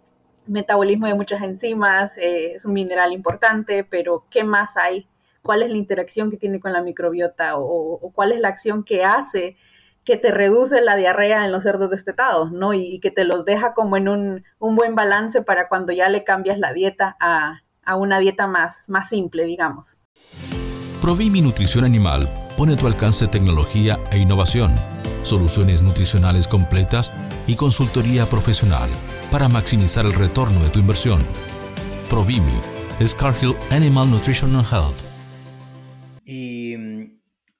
metabolismo 0.46 1.08
de 1.08 1.16
muchas 1.16 1.42
enzimas, 1.42 2.16
eh, 2.18 2.54
es 2.54 2.66
un 2.66 2.74
mineral 2.74 3.12
importante, 3.12 3.84
pero 3.84 4.26
¿qué 4.30 4.44
más 4.44 4.78
hay? 4.78 5.08
¿Cuál 5.46 5.64
es 5.64 5.70
la 5.70 5.78
interacción 5.78 6.32
que 6.32 6.38
tiene 6.38 6.60
con 6.60 6.74
la 6.74 6.82
microbiota 6.82 7.54
o 7.58 8.12
cuál 8.14 8.32
es 8.32 8.40
la 8.40 8.50
acción 8.50 8.84
que 8.84 9.06
hace 9.06 9.56
que 10.06 10.18
te 10.18 10.32
reduce 10.32 10.80
la 10.82 10.96
diarrea 10.96 11.46
en 11.46 11.52
los 11.52 11.64
cerdos 11.64 11.90
destetados, 11.90 12.52
¿no? 12.52 12.74
Y, 12.74 13.00
que 13.00 13.10
te 13.10 13.26
los 13.26 13.44
deja 13.44 13.74
como 13.74 13.98
en 13.98 14.08
un, 14.08 14.44
buen 14.60 14.96
balance 14.96 15.42
para 15.42 15.68
cuando 15.68 15.92
ya 15.92 16.10
le 16.10 16.24
cambias 16.24 16.60
la 16.60 16.74
dieta 16.74 17.18
a, 17.20 17.62
una 17.98 18.20
dieta 18.20 18.48
más, 18.48 18.88
más 18.88 19.10
simple, 19.10 19.46
digamos. 19.46 19.98
Provimi 21.02 21.42
Nutrición 21.42 21.86
Animal 21.86 22.30
pone 22.56 22.74
a 22.74 22.78
tu 22.78 22.88
alcance 22.88 23.28
tecnología 23.28 24.00
e 24.12 24.18
innovación, 24.18 24.74
soluciones 25.24 25.82
nutricionales 25.82 26.48
completas 26.48 27.12
y 27.48 27.56
consultoría 27.56 28.26
profesional 28.26 28.90
para 29.32 29.50
maximizar 29.50 30.06
el 30.06 30.14
retorno 30.14 30.64
de 30.64 30.70
tu 30.70 30.80
inversión. 30.80 31.20
Provimi 32.10 32.60
es 33.00 33.14
Cargill 33.14 33.56
Animal 33.72 34.10
Nutrition 34.10 34.56
and 34.56 34.66
Health. 34.72 35.15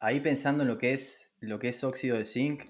Ahí 0.06 0.20
pensando 0.20 0.62
en 0.62 0.70
lo 0.70 0.78
que 0.78 0.94
es 0.94 1.36
lo 1.40 1.58
que 1.58 1.70
es 1.70 1.84
óxido 1.84 2.20
de 2.20 2.26
zinc, 2.26 2.66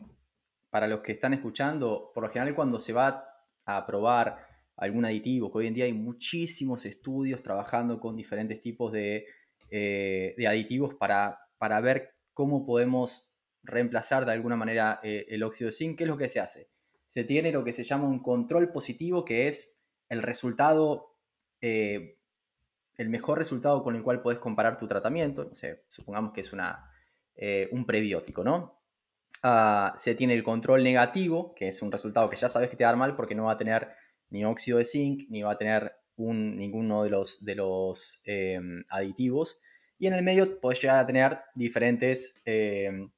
para 0.69 0.87
los 0.87 1.01
que 1.01 1.11
están 1.11 1.33
escuchando, 1.33 2.11
por 2.13 2.23
lo 2.23 2.29
general 2.29 2.55
cuando 2.55 2.79
se 2.79 2.93
va 2.93 3.27
a 3.65 3.85
probar 3.85 4.47
algún 4.77 5.03
aditivo, 5.03 5.51
que 5.51 5.57
hoy 5.57 5.67
en 5.67 5.73
día 5.73 5.83
hay 5.83 5.91
muchísimos 5.91 6.85
estudios 6.85 7.43
trabajando 7.43 7.99
con 7.99 8.15
diferentes 8.15 8.61
tipos 8.61 8.93
de, 8.93 9.25
eh, 9.69 10.33
aditivos 10.47 10.95
para, 10.95 11.37
para, 11.57 11.81
ver 11.81 12.15
cómo 12.31 12.65
podemos 12.65 13.35
reemplazar 13.63 14.25
de 14.25 14.31
alguna 14.31 14.55
manera 14.55 15.01
eh, 15.03 15.25
el 15.27 15.43
óxido 15.43 15.67
de 15.67 15.73
zinc, 15.73 15.97
¿qué 15.97 16.05
es 16.05 16.09
lo 16.09 16.17
que 16.17 16.29
se 16.29 16.39
hace? 16.39 16.69
Se 17.05 17.25
tiene 17.25 17.51
lo 17.51 17.65
que 17.65 17.73
se 17.73 17.83
llama 17.83 18.07
un 18.07 18.23
control 18.23 18.71
positivo, 18.71 19.25
que 19.25 19.49
es 19.49 19.83
el 20.07 20.23
resultado, 20.23 21.17
eh, 21.59 22.17
el 22.95 23.09
mejor 23.09 23.39
resultado 23.39 23.83
con 23.83 23.97
el 23.97 24.03
cual 24.03 24.21
puedes 24.21 24.39
comparar 24.39 24.77
tu 24.77 24.87
tratamiento. 24.87 25.51
supongamos 25.89 26.31
que 26.31 26.39
es 26.39 26.53
una, 26.53 26.91
eh, 27.35 27.67
un 27.71 27.85
prebiótico, 27.85 28.43
¿no? 28.43 28.81
Ah, 29.43 29.93
se 29.97 30.15
tiene 30.15 30.33
el 30.33 30.43
control 30.43 30.83
negativo, 30.83 31.53
que 31.53 31.67
es 31.67 31.81
un 31.81 31.91
resultado 31.91 32.29
que 32.29 32.35
ya 32.35 32.49
sabes 32.49 32.69
que 32.69 32.75
te 32.75 32.83
va 32.83 32.89
a 32.89 32.93
dar 32.93 32.99
mal 32.99 33.15
porque 33.15 33.35
no 33.35 33.45
va 33.45 33.53
a 33.53 33.57
tener 33.57 33.89
ni 34.29 34.43
óxido 34.45 34.77
de 34.77 34.85
zinc, 34.85 35.29
ni 35.29 35.43
va 35.43 35.51
a 35.51 35.57
tener 35.57 35.93
ninguno 36.17 37.03
de 37.03 37.09
los, 37.09 37.43
de 37.43 37.55
los 37.55 38.21
em, 38.25 38.83
aditivos. 38.89 39.61
Y 39.97 40.07
en 40.07 40.13
el 40.13 40.23
medio 40.23 40.59
puedes 40.59 40.81
llegar 40.81 40.99
a 40.99 41.05
tener 41.05 41.39
diferentes 41.53 42.41
em, 42.45 43.11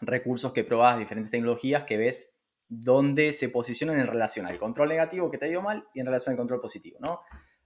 recursos 0.00 0.52
que 0.52 0.64
probas, 0.64 0.98
diferentes 0.98 1.30
tecnologías 1.30 1.84
que 1.84 1.96
ves 1.96 2.38
dónde 2.68 3.32
se 3.32 3.48
posicionan 3.48 3.98
en 3.98 4.06
relación 4.06 4.46
al 4.46 4.58
control 4.58 4.88
negativo 4.88 5.30
que 5.30 5.38
te 5.38 5.46
ha 5.46 5.48
ido 5.48 5.62
mal 5.62 5.84
y 5.92 6.00
en 6.00 6.06
relación 6.06 6.34
al 6.34 6.38
control 6.38 6.60
positivo, 6.60 6.98
¿no? 7.00 7.20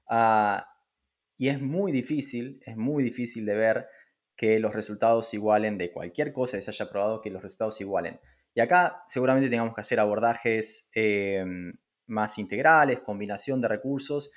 Ah, 0.08 0.66
y 1.36 1.48
es 1.48 1.60
muy 1.60 1.92
difícil, 1.92 2.60
es 2.64 2.76
muy 2.76 3.02
difícil 3.02 3.44
de 3.44 3.54
ver 3.54 3.86
que 4.36 4.58
los 4.58 4.74
resultados 4.74 5.32
igualen 5.34 5.78
de 5.78 5.92
cualquier 5.92 6.32
cosa 6.32 6.56
que 6.56 6.62
se 6.62 6.70
haya 6.70 6.90
probado, 6.90 7.20
que 7.20 7.30
los 7.30 7.42
resultados 7.42 7.80
igualen. 7.80 8.20
Y 8.54 8.60
acá 8.60 9.04
seguramente 9.08 9.50
tengamos 9.50 9.74
que 9.74 9.80
hacer 9.80 10.00
abordajes 10.00 10.90
em, 10.94 11.74
más 12.06 12.38
integrales, 12.38 13.00
combinación 13.00 13.60
de 13.60 13.68
recursos, 13.68 14.32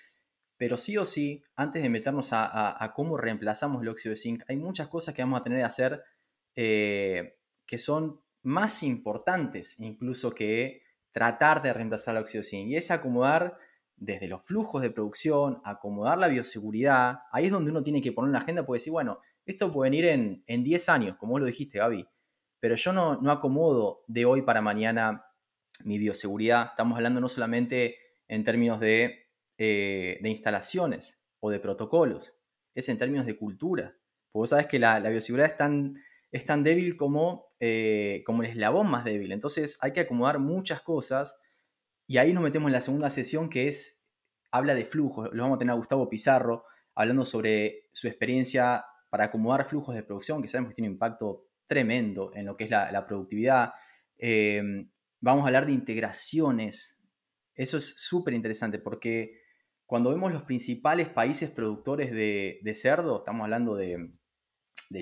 pero 0.58 0.77
sí 0.77 0.98
o 0.98 1.06
sí, 1.06 1.44
antes 1.56 1.84
de 1.84 1.89
meternos 1.89 2.30
a, 2.32 2.92
cómo 2.96 3.18
reemplazamos 3.18 3.82
el 3.82 3.89
óxido 3.89 4.12
de 4.12 4.18
zinc, 4.18 4.44
hay 4.48 4.58
muchas 4.58 4.88
cosas 4.88 5.13
que 5.13 5.22
vamos 5.22 5.39
a 5.39 5.44
tener 5.44 5.60
que 5.60 5.66
hacer 5.66 6.04
eh, 6.56 7.38
que 7.66 7.77
son 7.77 8.22
más 8.42 8.82
importantes 8.82 9.80
incluso 9.80 10.34
que 10.34 10.82
tratar 11.12 11.62
de 11.62 11.74
reemplazar 11.74 12.16
el 12.16 12.22
óxido 12.22 12.42
de 12.42 12.48
zinc. 12.48 12.70
Y 12.70 12.75
es 12.75 12.89
acomodar 12.89 13.58
desde 13.96 14.27
los 14.27 14.44
flujos 14.44 14.82
de 14.82 14.92
producción, 14.92 15.62
acomodar 15.63 16.18
la 16.18 16.27
bioseguridad. 16.27 17.20
Ahí 17.32 17.46
es 17.46 17.51
donde 17.51 17.72
uno 17.72 17.84
tiene 17.84 18.01
que 18.01 18.12
poner 18.12 18.30
una 18.30 18.39
agenda, 18.39 18.66
porque 18.66 18.77
decir, 18.77 18.94
bueno, 18.94 19.20
esto 19.51 19.72
puede 19.72 19.89
venir 19.89 20.06
en, 20.06 20.44
en 20.48 20.63
10 20.63 20.89
años, 20.89 21.18
como 21.18 21.34
vos 21.34 21.42
lo 21.42 21.48
dijiste, 21.48 21.80
Gaby. 21.80 22.08
Pero 22.60 22.75
yo 22.75 22.94
no, 22.94 23.22
no 23.22 23.32
acomodo 23.32 24.04
de 24.08 24.25
hoy 24.25 24.42
para 24.42 24.62
mañana 24.62 25.25
mi 25.84 25.98
bioseguridad. 25.98 26.68
Estamos 26.72 26.96
hablando 26.96 27.22
no 27.22 27.30
solamente 27.30 27.98
en 28.27 28.44
términos 28.44 28.80
de, 28.80 29.27
eh, 29.58 30.20
de 30.22 30.30
instalaciones 30.30 31.27
o 31.39 31.50
de 31.50 31.60
protocolos, 31.60 32.36
es 32.74 32.89
en 32.89 32.98
términos 32.98 33.25
de 33.25 33.38
cultura. 33.38 33.98
Porque 34.32 34.42
vos 34.42 34.50
sabés 34.50 34.68
que 34.68 34.80
la, 34.80 35.00
bioseguridad 35.00 35.51
es 35.51 35.58
tan, 35.58 36.04
es 36.32 36.46
tan 36.46 36.63
débil 36.63 36.98
como, 36.98 37.48
eh, 37.60 38.24
como 38.25 38.44
el 38.44 38.50
eslabón 38.50 38.89
más 38.89 39.06
débil. 39.06 39.32
Entonces 39.32 39.77
hay 39.82 39.94
que 39.94 40.01
acomodar 40.01 40.39
muchas 40.39 40.82
cosas 40.82 41.38
y 42.08 42.18
ahí 42.18 42.34
nos 42.34 42.44
metemos 42.44 42.68
en 42.68 42.74
la 42.74 42.82
segunda 42.82 43.10
sesión 43.10 43.50
que 43.50 43.68
es, 43.68 44.12
habla 44.51 44.74
de 44.74 44.86
flujos. 44.86 45.30
Lo 45.32 45.44
vamos 45.44 45.58
a 45.58 45.60
tener 45.60 45.74
a 45.74 45.77
Gustavo 45.77 46.10
Pizarro 46.10 46.66
hablando 46.96 47.25
sobre 47.25 47.89
su 47.92 48.08
experiencia 48.08 48.86
para 49.10 49.26
acomodar 49.26 49.66
flujos 49.66 49.96
de 49.96 50.04
producción, 50.04 50.42
que 50.42 50.48
sabemos 50.48 50.70
que 50.70 50.76
tiene 50.76 50.90
un 50.90 50.96
impacto 50.96 51.48
tremendo 51.66 52.32
en 52.34 52.46
lo 52.46 52.56
que 52.58 52.64
es 52.64 52.70
la, 52.70 53.06
productividad. 53.06 53.74
Em, 54.18 54.90
vamos 55.20 55.44
a 55.44 55.48
hablar 55.48 55.66
de 55.66 55.74
integraciones. 55.74 57.02
Eso 57.54 57.78
es 57.78 57.96
súper 57.98 58.34
interesante 58.34 58.80
porque 58.80 59.42
cuando 59.86 60.10
vemos 60.10 60.34
los 60.34 60.44
principales 60.44 61.10
países 61.10 61.50
productores 61.52 62.12
de, 62.12 62.74
cerdo, 62.74 63.20
estamos 63.20 63.44
hablando 63.44 63.76
de, 63.76 64.12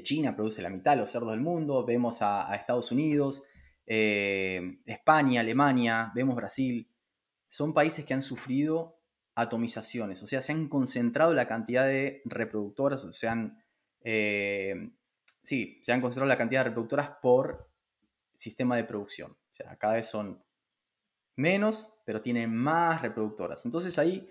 China, 0.03 0.35
produce 0.35 0.62
la 0.62 0.69
mitad 0.69 0.91
de 0.91 0.97
los 0.97 1.12
cerdos 1.12 1.31
del 1.31 1.41
mundo, 1.41 1.85
vemos 1.85 2.21
a, 2.21 2.53
Estados 2.55 2.91
Unidos, 2.91 3.43
eh, 3.88 4.79
España, 4.85 5.41
Alemania, 5.41 6.12
vemos 6.13 6.35
Brasil, 6.35 6.89
son 7.47 7.74
países 7.74 8.05
que 8.05 8.13
han 8.13 8.21
sufrido 8.21 9.00
atomizaciones, 9.35 10.24
o 10.24 10.27
sea, 10.27 10.41
se 10.41 10.53
han 10.53 10.69
concentrado 10.69 11.33
la 11.33 11.47
cantidad 11.47 11.85
de 11.85 12.21
reproductoras, 12.25 13.03
o 13.03 13.12
sea, 13.12 13.33
han 13.33 13.64
eh, 14.05 14.91
sí, 15.41 15.79
se 15.81 15.91
han 15.91 16.00
concentrado 16.00 16.29
la 16.29 16.38
cantidad 16.38 16.62
de 16.62 16.69
reproductoras 16.69 17.09
por 17.21 17.69
sistema 18.33 18.77
de 18.77 18.83
producción. 18.83 19.31
O 19.31 19.53
sea, 19.53 19.75
cada 19.77 19.95
vez 19.95 20.05
son 20.05 20.43
menos, 21.35 22.01
pero 22.05 22.21
tienen 22.21 22.55
más 22.55 23.01
reproductoras. 23.01 23.65
Entonces 23.65 23.97
ahí 23.97 24.29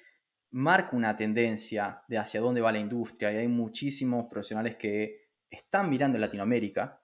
marca 0.52 0.97
una 0.97 1.16
tendencia 1.16 2.02
de 2.07 2.19
hacia 2.19 2.40
dónde 2.40 2.61
va 2.61 2.71
la 2.71 2.78
industria 2.78 3.33
y 3.33 3.37
hay 3.37 3.49
muchísimos 3.49 4.26
profesionales 4.31 4.76
que 4.76 5.31
están 5.50 5.90
mirando 5.90 6.19
Latinoamérica, 6.19 7.02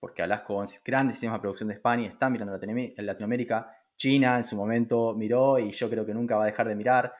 porque 0.00 0.22
hablas 0.22 0.40
con 0.40 0.66
grandes 0.82 1.16
sistemas 1.16 1.38
de 1.38 1.42
producción 1.42 1.68
de 1.68 1.74
España, 1.74 2.08
están 2.08 2.32
mirando 2.32 2.58
Latinoamérica. 2.96 3.76
China 3.98 4.38
en 4.38 4.44
su 4.44 4.56
momento 4.56 5.14
miró 5.14 5.58
y 5.58 5.72
yo 5.72 5.90
creo 5.90 6.06
que 6.06 6.14
nunca 6.14 6.36
va 6.36 6.44
a 6.44 6.46
dejar 6.46 6.66
de 6.66 6.74
mirar. 6.74 7.12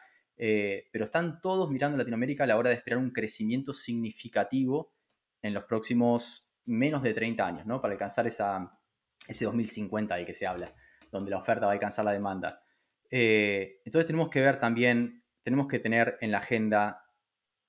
Eh, 0.42 0.88
pero 0.90 1.04
están 1.04 1.38
todos 1.42 1.70
mirando 1.70 1.98
Latinoamérica 1.98 2.44
a 2.44 2.46
la 2.46 2.56
hora 2.56 2.70
de 2.70 2.76
esperar 2.76 2.98
un 2.98 3.10
crecimiento 3.10 3.74
significativo 3.74 4.94
en 5.42 5.52
los 5.52 5.64
próximos 5.64 6.56
menos 6.64 7.02
de 7.02 7.12
30 7.12 7.46
años, 7.46 7.66
¿no? 7.66 7.82
Para 7.82 7.92
alcanzar 7.92 8.26
esa, 8.26 8.80
ese 9.28 9.44
2050 9.44 10.16
del 10.16 10.24
que 10.24 10.32
se 10.32 10.46
habla, 10.46 10.74
donde 11.12 11.30
la 11.30 11.36
oferta 11.36 11.66
va 11.66 11.72
a 11.72 11.74
alcanzar 11.74 12.06
la 12.06 12.12
demanda. 12.12 12.62
Eh, 13.10 13.82
entonces 13.84 14.06
tenemos 14.06 14.30
que 14.30 14.40
ver 14.40 14.58
también, 14.58 15.22
tenemos 15.42 15.68
que 15.68 15.78
tener 15.78 16.16
en 16.22 16.30
la 16.30 16.38
agenda, 16.38 17.04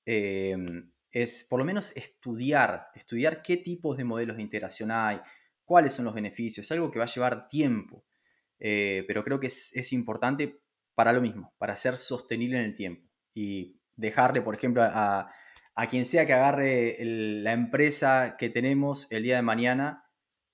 eh, 0.06 0.56
es 1.10 1.46
por 1.50 1.58
lo 1.58 1.66
menos 1.66 1.94
estudiar, 1.94 2.88
estudiar 2.94 3.42
qué 3.42 3.58
tipos 3.58 3.98
de 3.98 4.04
modelos 4.04 4.38
de 4.38 4.44
integración 4.44 4.90
hay, 4.90 5.20
cuáles 5.66 5.92
son 5.92 6.06
los 6.06 6.14
beneficios, 6.14 6.64
es 6.64 6.72
algo 6.72 6.90
que 6.90 6.98
va 6.98 7.04
a 7.04 7.14
llevar 7.14 7.48
tiempo, 7.48 8.06
pero 8.58 9.24
creo 9.24 9.40
que 9.40 9.48
es 9.48 9.92
importante 9.92 10.61
para 10.94 11.12
lo 11.12 11.20
mismo, 11.20 11.54
para 11.58 11.76
ser 11.76 11.96
sostenible 11.96 12.58
en 12.58 12.64
el 12.64 12.74
tiempo 12.74 13.08
y 13.34 13.80
dejarle, 13.96 14.42
por 14.42 14.54
ejemplo, 14.54 14.82
a, 14.84 15.32
quien 15.88 16.04
sea 16.04 16.26
que 16.26 16.34
agarre 16.34 16.98
la 17.00 17.52
empresa 17.52 18.36
que 18.38 18.50
tenemos 18.50 19.10
el 19.10 19.22
día 19.22 19.36
de 19.36 19.42
mañana, 19.42 20.04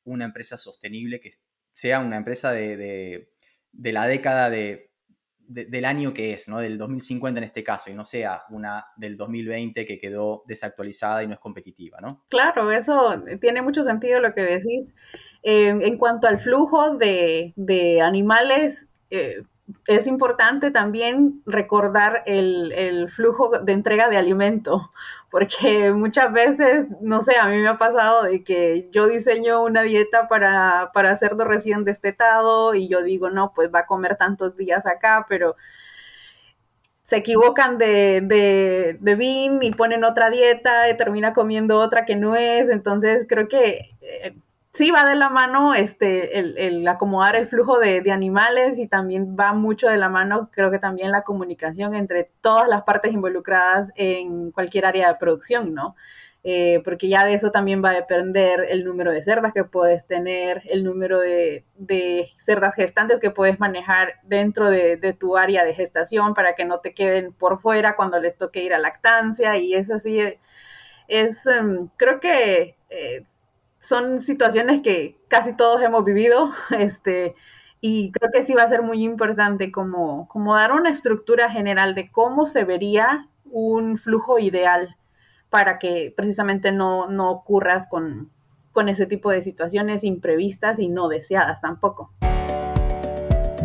una 0.04 0.24
empresa 0.24 0.56
sostenible, 0.56 1.20
que 1.20 1.30
sea 1.72 2.00
una 2.00 2.16
empresa 2.16 2.52
de, 2.52 3.30
la 3.72 4.06
década 4.06 4.50
de 4.50 4.88
del 5.48 5.86
año 5.86 6.12
que 6.12 6.34
es, 6.34 6.46
¿no? 6.46 6.58
Del 6.58 6.76
2050 6.76 7.38
en 7.38 7.44
este 7.44 7.64
caso, 7.64 7.90
y 7.90 7.94
no 7.94 8.04
sea 8.04 8.42
una 8.50 8.84
del 8.96 9.16
2020 9.16 9.86
que 9.86 9.98
quedó 9.98 10.42
desactualizada 10.46 11.22
y 11.22 11.26
no 11.26 11.32
es 11.32 11.40
competitiva, 11.40 12.00
¿no? 12.02 12.26
Claro, 12.28 12.70
eso 12.70 13.22
tiene 13.40 13.62
mucho 13.62 13.82
sentido 13.82 14.20
lo 14.20 14.34
que 14.34 14.42
decís. 14.42 14.94
Eh, 15.42 15.68
en 15.68 15.96
cuanto 15.96 16.28
al 16.28 16.38
flujo 16.38 16.96
de, 16.96 17.54
animales, 18.02 18.88
eh, 19.08 19.42
es 19.86 20.06
importante 20.06 20.70
también 20.70 21.42
recordar 21.46 22.22
el, 22.26 23.08
flujo 23.10 23.50
de 23.58 23.72
entrega 23.72 24.08
de 24.08 24.16
alimento, 24.16 24.92
porque 25.30 25.92
muchas 25.92 26.32
veces, 26.32 26.86
no 27.00 27.22
sé, 27.22 27.36
a 27.36 27.48
mí 27.48 27.58
me 27.58 27.68
ha 27.68 27.78
pasado 27.78 28.22
de 28.22 28.42
que 28.42 28.88
yo 28.92 29.06
diseño 29.06 29.62
una 29.62 29.82
dieta 29.82 30.28
para, 30.28 30.90
para 30.94 31.16
cerdo 31.16 31.44
recién 31.44 31.84
destetado 31.84 32.74
y 32.74 32.88
yo 32.88 33.02
digo, 33.02 33.30
no, 33.30 33.52
pues 33.54 33.70
va 33.74 33.80
a 33.80 33.86
comer 33.86 34.16
tantos 34.16 34.56
días 34.56 34.86
acá, 34.86 35.26
pero 35.28 35.56
se 37.02 37.16
equivocan 37.16 37.78
de, 37.78 38.20
de, 38.22 38.98
de 39.00 39.14
bin 39.14 39.62
y 39.62 39.72
ponen 39.72 40.04
otra 40.04 40.30
dieta 40.30 40.90
y 40.90 40.96
termina 40.96 41.32
comiendo 41.32 41.78
otra 41.78 42.04
que 42.04 42.16
no 42.16 42.36
es, 42.36 42.68
entonces 42.68 43.26
creo 43.28 43.48
que... 43.48 43.96
Eh, 44.00 44.36
sí 44.72 44.90
va 44.90 45.04
de 45.08 45.16
la 45.16 45.30
mano 45.30 45.74
este, 45.74 46.38
el, 46.38 46.86
acomodar 46.86 47.36
el 47.36 47.46
flujo 47.48 47.78
de, 47.78 48.02
animales 48.12 48.78
y 48.78 48.86
también 48.86 49.36
va 49.38 49.52
mucho 49.52 49.88
de 49.88 49.96
la 49.96 50.08
mano, 50.08 50.50
creo 50.52 50.70
que 50.70 50.78
también 50.78 51.10
la 51.12 51.22
comunicación 51.22 51.94
entre 51.94 52.30
todas 52.40 52.68
las 52.68 52.82
partes 52.82 53.12
involucradas 53.12 53.90
en 53.96 54.50
cualquier 54.52 54.86
área 54.86 55.08
de 55.08 55.14
producción, 55.16 55.74
¿no? 55.74 55.96
Eh, 56.44 56.80
porque 56.84 57.08
ya 57.08 57.24
de 57.24 57.34
eso 57.34 57.50
también 57.50 57.84
va 57.84 57.90
a 57.90 57.94
depender 57.94 58.66
el 58.70 58.84
número 58.84 59.10
de 59.12 59.22
cerdas 59.22 59.52
que 59.52 59.64
puedes 59.64 60.06
tener, 60.06 60.62
el 60.66 60.84
número 60.84 61.18
de, 61.20 61.64
cerdas 62.38 62.74
gestantes 62.74 63.20
que 63.20 63.30
puedes 63.30 63.58
manejar 63.60 64.14
dentro 64.22 64.70
de, 64.70 65.16
tu 65.18 65.36
área 65.36 65.64
de 65.64 65.74
gestación 65.74 66.34
para 66.34 66.54
que 66.54 66.64
no 66.64 66.78
te 66.80 66.94
queden 66.94 67.32
por 67.32 67.60
fuera 67.60 67.96
cuando 67.96 68.20
les 68.20 68.36
toque 68.38 68.62
ir 68.62 68.72
a 68.72 68.78
lactancia 68.78 69.56
y 69.58 69.74
es 69.74 69.90
así, 69.90 70.20
es, 71.08 71.46
em, 71.46 71.88
creo 71.96 72.20
que... 72.20 72.76
Eh, 72.90 73.24
son 73.78 74.20
situaciones 74.22 74.82
que 74.82 75.18
casi 75.28 75.54
todos 75.54 75.82
hemos 75.82 76.04
vivido, 76.04 76.50
este, 76.78 77.34
y 77.80 78.10
creo 78.12 78.30
que 78.32 78.42
sí 78.42 78.54
va 78.54 78.64
a 78.64 78.68
ser 78.68 78.82
muy 78.82 79.04
importante 79.04 79.70
como, 79.70 80.28
como 80.28 80.56
dar 80.56 80.72
una 80.72 80.90
estructura 80.90 81.50
general 81.50 81.94
de 81.94 82.10
cómo 82.10 82.46
se 82.46 82.64
vería 82.64 83.28
un 83.44 83.98
flujo 83.98 84.38
ideal 84.38 84.96
para 85.48 85.78
que 85.78 86.12
precisamente 86.16 86.72
no, 86.72 87.08
no 87.08 87.30
ocurras 87.30 87.86
con, 87.88 88.30
con 88.72 88.88
ese 88.88 89.06
tipo 89.06 89.30
de 89.30 89.42
situaciones 89.42 90.04
imprevistas 90.04 90.78
y 90.78 90.88
no 90.88 91.08
deseadas 91.08 91.60
tampoco. 91.60 92.12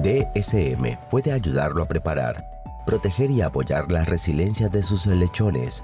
DSM 0.02 0.98
puede 1.10 1.32
ayudarlo 1.32 1.84
a 1.84 1.88
preparar, 1.88 2.44
proteger 2.86 3.32
y 3.32 3.42
apoyar 3.42 3.92
la 3.92 4.06
resiliencia 4.06 4.70
de 4.70 4.84
sus 4.84 5.06
lechones 5.08 5.84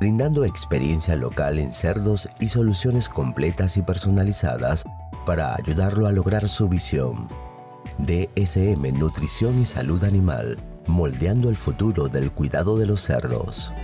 brindando 0.00 0.46
experiencia 0.46 1.14
local 1.14 1.58
en 1.58 1.74
cerdos 1.74 2.30
y 2.40 2.48
soluciones 2.48 3.10
completas 3.10 3.76
y 3.76 3.82
personalizadas 3.82 4.82
para 5.26 5.54
ayudarlo 5.54 6.06
a 6.06 6.12
lograr 6.12 6.48
su 6.48 6.70
visión. 6.70 7.28
DSM 7.98 8.98
Nutrición 8.98 9.60
y 9.60 9.66
Salud 9.66 10.02
Animal, 10.02 10.56
moldeando 10.86 11.50
el 11.50 11.56
futuro 11.56 12.08
del 12.08 12.32
cuidado 12.32 12.78
de 12.78 12.86
los 12.86 13.02
cerdos. 13.02 13.74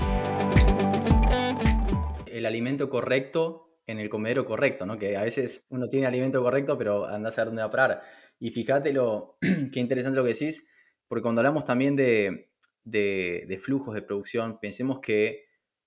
El 2.24 2.46
alimento 2.46 2.88
correcto 2.88 3.78
en 3.86 4.00
el 4.00 4.08
comedero 4.08 4.46
correcto, 4.46 4.86
¿no? 4.86 4.96
Que 4.96 5.18
a 5.18 5.22
veces 5.22 5.66
uno 5.68 5.86
tiene 5.86 6.06
alimento 6.06 6.42
correcto, 6.42 6.78
pero 6.78 7.04
anda 7.04 7.28
a 7.28 7.32
saber 7.32 7.48
dónde 7.48 7.62
va 7.62 7.68
a 7.68 7.70
parar. 7.70 8.02
Y 8.40 8.50
fíjate 8.50 8.90
lo, 8.94 9.36
qué 9.70 9.80
interesante 9.80 10.16
lo 10.16 10.24
que 10.24 10.32
decís, 10.32 10.70
porque 11.08 11.22
cuando 11.22 11.42
hablamos 11.42 11.66
también 11.66 11.94
de, 11.94 12.48
de 12.84 13.60
flujos 13.62 13.94
de 13.94 14.00
producción, 14.00 14.58
pensemos 14.58 15.00
que 15.00 15.45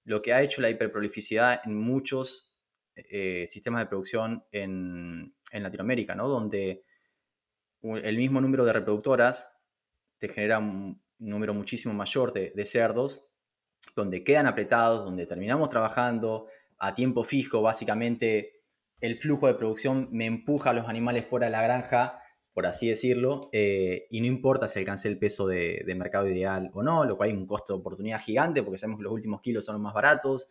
lo 0.09 0.23
que 0.23 0.33
ha 0.33 0.41
hecho 0.41 0.61
la 0.61 0.71
hiperprolificidad 0.71 1.61
en 1.65 1.77
muchos 1.77 2.57
eh, 2.95 3.45
sistemas 3.47 3.81
de 3.81 3.85
producción 3.85 4.43
en, 4.51 5.35
Latinoamérica, 5.53 6.15
¿no? 6.15 6.27
Donde 6.27 6.83
el 7.81 8.17
mismo 8.17 8.41
número 8.41 8.65
de 8.65 8.73
reproductoras 8.73 9.55
te 10.17 10.29
genera 10.29 10.57
un 10.59 11.01
número 11.19 11.53
muchísimo 11.53 11.93
mayor 11.93 12.33
de 12.33 12.65
cerdos, 12.65 13.31
donde 13.95 14.23
quedan 14.23 14.47
apretados, 14.47 15.05
donde 15.05 15.25
terminamos 15.25 15.69
trabajando 15.69 16.47
a 16.77 16.93
tiempo 16.93 17.23
fijo, 17.23 17.61
básicamente 17.61 18.63
el 19.01 19.17
flujo 19.17 19.47
de 19.47 19.55
producción 19.55 20.09
me 20.11 20.25
empuja 20.25 20.71
a 20.71 20.73
los 20.73 20.87
animales 20.87 21.25
fuera 21.25 21.47
de 21.47 21.51
la 21.51 21.61
granja 21.61 22.21
por 22.53 22.65
así 22.65 22.89
decirlo, 22.89 23.49
eh, 23.51 24.07
y 24.09 24.21
no 24.21 24.27
importa 24.27 24.67
si 24.67 24.79
alcance 24.79 25.07
el 25.07 25.17
peso 25.17 25.47
de, 25.47 25.83
mercado 25.95 26.27
ideal 26.27 26.71
o 26.73 26.81
no, 26.81 27.05
lo 27.05 27.15
cual 27.17 27.29
hay 27.29 27.35
un 27.35 27.45
costo 27.45 27.73
de 27.73 27.79
oportunidad 27.79 28.19
gigante 28.21 28.63
porque 28.63 28.77
sabemos 28.77 28.99
que 28.99 29.03
los 29.03 29.13
últimos 29.13 29.41
kilos 29.41 29.65
son 29.65 29.75
los 29.75 29.81
más 29.81 29.93
baratos. 29.93 30.49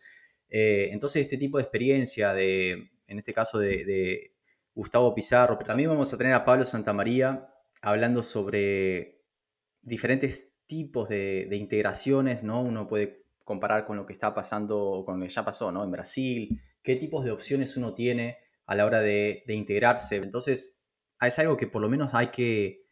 Eh, 0.49 0.89
entonces, 0.91 1.23
este 1.23 1.37
tipo 1.37 1.57
de 1.57 1.63
experiencia, 1.63 2.33
de, 2.33 2.91
en 3.07 3.19
este 3.19 3.33
caso 3.33 3.59
de, 3.59 4.33
Gustavo 4.73 5.13
Pizarro, 5.13 5.57
pero 5.57 5.67
también 5.67 5.89
vamos 5.89 6.13
a 6.13 6.17
tener 6.17 6.31
a 6.33 6.45
Pablo 6.45 6.63
Santamaría 6.63 7.49
hablando 7.81 8.23
sobre 8.23 9.25
diferentes 9.81 10.57
tipos 10.67 11.09
de, 11.09 11.49
integraciones, 11.51 12.43
¿no? 12.43 12.61
Uno 12.61 12.87
puede 12.87 13.25
comparar 13.43 13.85
con 13.85 13.97
lo 13.97 14.05
que 14.05 14.13
está 14.13 14.33
pasando, 14.33 15.03
con 15.05 15.19
lo 15.19 15.25
que 15.25 15.33
ya 15.33 15.43
pasó, 15.43 15.71
¿no? 15.71 15.83
En 15.83 15.91
Brasil, 15.91 16.61
qué 16.81 16.95
tipos 16.95 17.25
de 17.25 17.31
opciones 17.31 17.75
uno 17.75 17.93
tiene 17.93 18.37
a 18.67 18.75
la 18.75 18.85
hora 18.85 19.01
de, 19.01 19.43
de 19.47 19.53
integrarse. 19.53 20.15
Entonces, 20.17 20.78
es 21.27 21.39
algo 21.39 21.57
que 21.57 21.67
por 21.67 21.81
lo 21.81 21.89
menos 21.89 22.13
hay 22.13 22.27
que, 22.27 22.85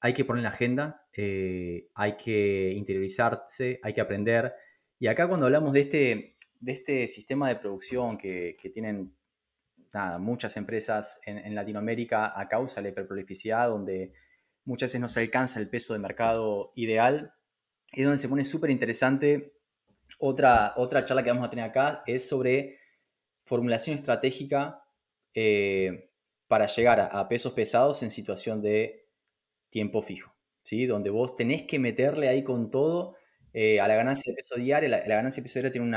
hay 0.00 0.14
que 0.14 0.24
poner 0.24 0.40
en 0.40 0.44
la 0.44 0.50
agenda, 0.50 1.06
eh, 1.12 1.88
hay 1.94 2.16
que 2.16 2.72
interiorizarse, 2.72 3.80
hay 3.82 3.92
que 3.92 4.00
aprender. 4.00 4.54
Y 4.98 5.06
acá 5.06 5.28
cuando 5.28 5.46
hablamos 5.46 5.72
de 5.72 5.80
este, 5.80 6.36
de 6.60 6.72
este 6.72 7.08
sistema 7.08 7.48
de 7.48 7.56
producción 7.56 8.16
que, 8.16 8.56
tienen 8.72 9.14
muchas 10.18 10.56
empresas 10.56 11.20
en, 11.24 11.54
Latinoamérica 11.54 12.38
a 12.38 12.48
causa 12.48 12.76
de 12.76 12.82
la 12.82 12.88
hiperprolificidad, 12.90 13.68
donde 13.68 14.12
muchas 14.64 14.88
veces 14.88 15.00
no 15.00 15.08
se 15.08 15.20
alcanza 15.20 15.60
el 15.60 15.70
peso 15.70 15.94
de 15.94 15.98
mercado 15.98 16.72
ideal, 16.74 17.34
es 17.92 18.04
donde 18.04 18.18
se 18.18 18.28
pone 18.28 18.44
súper 18.44 18.70
interesante. 18.70 19.54
Otra, 20.18 20.74
otra 20.76 21.04
charla 21.04 21.22
que 21.22 21.30
vamos 21.30 21.46
a 21.46 21.50
tener 21.50 21.64
acá 21.64 22.02
es 22.06 22.28
sobre 22.28 22.78
formulación 23.44 23.96
estratégica 23.96 24.84
eh, 25.32 26.07
para 26.48 26.66
llegar 26.66 27.10
a, 27.12 27.28
pesos 27.28 27.52
pesados 27.52 28.02
en 28.02 28.10
situación 28.10 28.62
de 28.62 29.06
tiempo 29.70 30.02
fijo, 30.02 30.34
¿sí? 30.62 30.86
Donde 30.86 31.10
vos 31.10 31.36
tenés 31.36 31.62
que 31.64 31.78
meterle 31.78 32.28
ahí 32.28 32.42
con 32.42 32.70
todo 32.70 33.16
eh, 33.52 33.80
a 33.80 33.86
la 33.86 33.94
ganancia 33.94 34.32
de 34.32 34.36
peso 34.36 34.56
diaria. 34.56 34.88
La, 34.88 35.00
ganancia 35.00 35.42
de 35.42 35.44
peso 35.44 35.60
diaria 35.60 35.72
tiene 35.72 35.96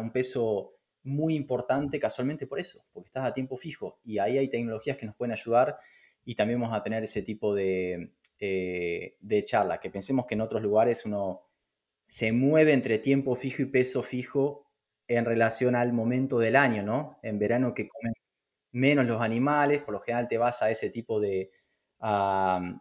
un 0.00 0.10
peso 0.10 0.72
muy 1.02 1.34
importante 1.34 2.00
casualmente 2.00 2.46
por 2.46 2.58
eso, 2.58 2.80
porque 2.94 3.08
estás 3.08 3.26
a 3.26 3.34
tiempo 3.34 3.58
fijo 3.58 4.00
y 4.04 4.18
ahí 4.18 4.38
hay 4.38 4.48
tecnologías 4.48 4.96
que 4.96 5.04
nos 5.04 5.14
pueden 5.14 5.32
ayudar 5.32 5.76
y 6.24 6.34
también 6.34 6.58
vamos 6.60 6.74
a 6.74 6.82
tener 6.82 7.04
ese 7.04 7.22
tipo 7.22 7.54
de, 7.54 8.14
eh, 8.38 9.16
de 9.20 9.44
charla, 9.44 9.78
que 9.80 9.90
pensemos 9.90 10.24
que 10.24 10.34
en 10.34 10.40
otros 10.40 10.62
lugares 10.62 11.04
uno 11.04 11.42
se 12.06 12.32
mueve 12.32 12.72
entre 12.72 12.98
tiempo 12.98 13.36
fijo 13.36 13.60
y 13.62 13.66
peso 13.66 14.02
fijo 14.02 14.66
en 15.08 15.26
relación 15.26 15.74
al 15.76 15.92
momento 15.92 16.38
del 16.38 16.56
año, 16.56 16.82
¿no? 16.82 17.18
En 17.22 17.38
verano 17.38 17.74
que 17.74 17.86
comen 17.88 18.14
menos 18.74 19.06
los 19.06 19.22
animales, 19.22 19.82
por 19.82 19.94
lo 19.94 20.00
general 20.00 20.28
te 20.28 20.36
vas 20.36 20.60
a 20.60 20.70
ese 20.70 20.90
tipo 20.90 21.20
de, 21.20 21.52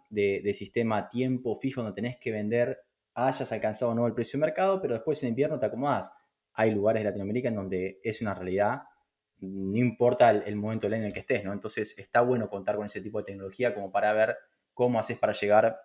de, 0.10 0.54
sistema 0.54 1.08
tiempo 1.08 1.56
fijo 1.56 1.82
donde 1.82 1.96
tenés 1.96 2.18
que 2.18 2.32
vender, 2.32 2.80
hayas 3.14 3.52
alcanzado 3.52 3.92
o 3.92 3.96
no 3.96 4.08
el 4.08 4.14
precio 4.14 4.40
de 4.40 4.46
mercado, 4.48 4.82
pero 4.82 4.96
después 4.96 5.22
en 5.24 5.30
invierno 5.30 5.60
te 5.60 5.68
acomodas. 5.68 6.12
Hay 6.54 6.72
lugares 6.72 7.04
de 7.04 7.10
Latinoamérica 7.10 7.50
en 7.50 7.56
donde 7.56 8.00
es 8.04 8.22
una 8.22 8.34
realidad, 8.34 8.82
no 9.40 9.78
importa 9.78 10.32
el, 10.32 10.56
momento 10.56 10.88
en 10.88 11.04
el 11.04 11.14
que 11.14 11.20
estés, 11.20 11.44
¿no? 11.44 11.54
Entonces 11.54 11.98
está 12.00 12.22
bueno 12.22 12.50
contar 12.50 12.76
con 12.76 12.86
ese 12.86 13.02
tipo 13.02 13.20
de 13.20 13.26
tecnología 13.26 13.76
como 13.76 13.92
para 13.92 14.14
ver 14.14 14.38
cómo 14.74 15.00
haces 15.00 15.20
para 15.20 15.34
llegar 15.34 15.78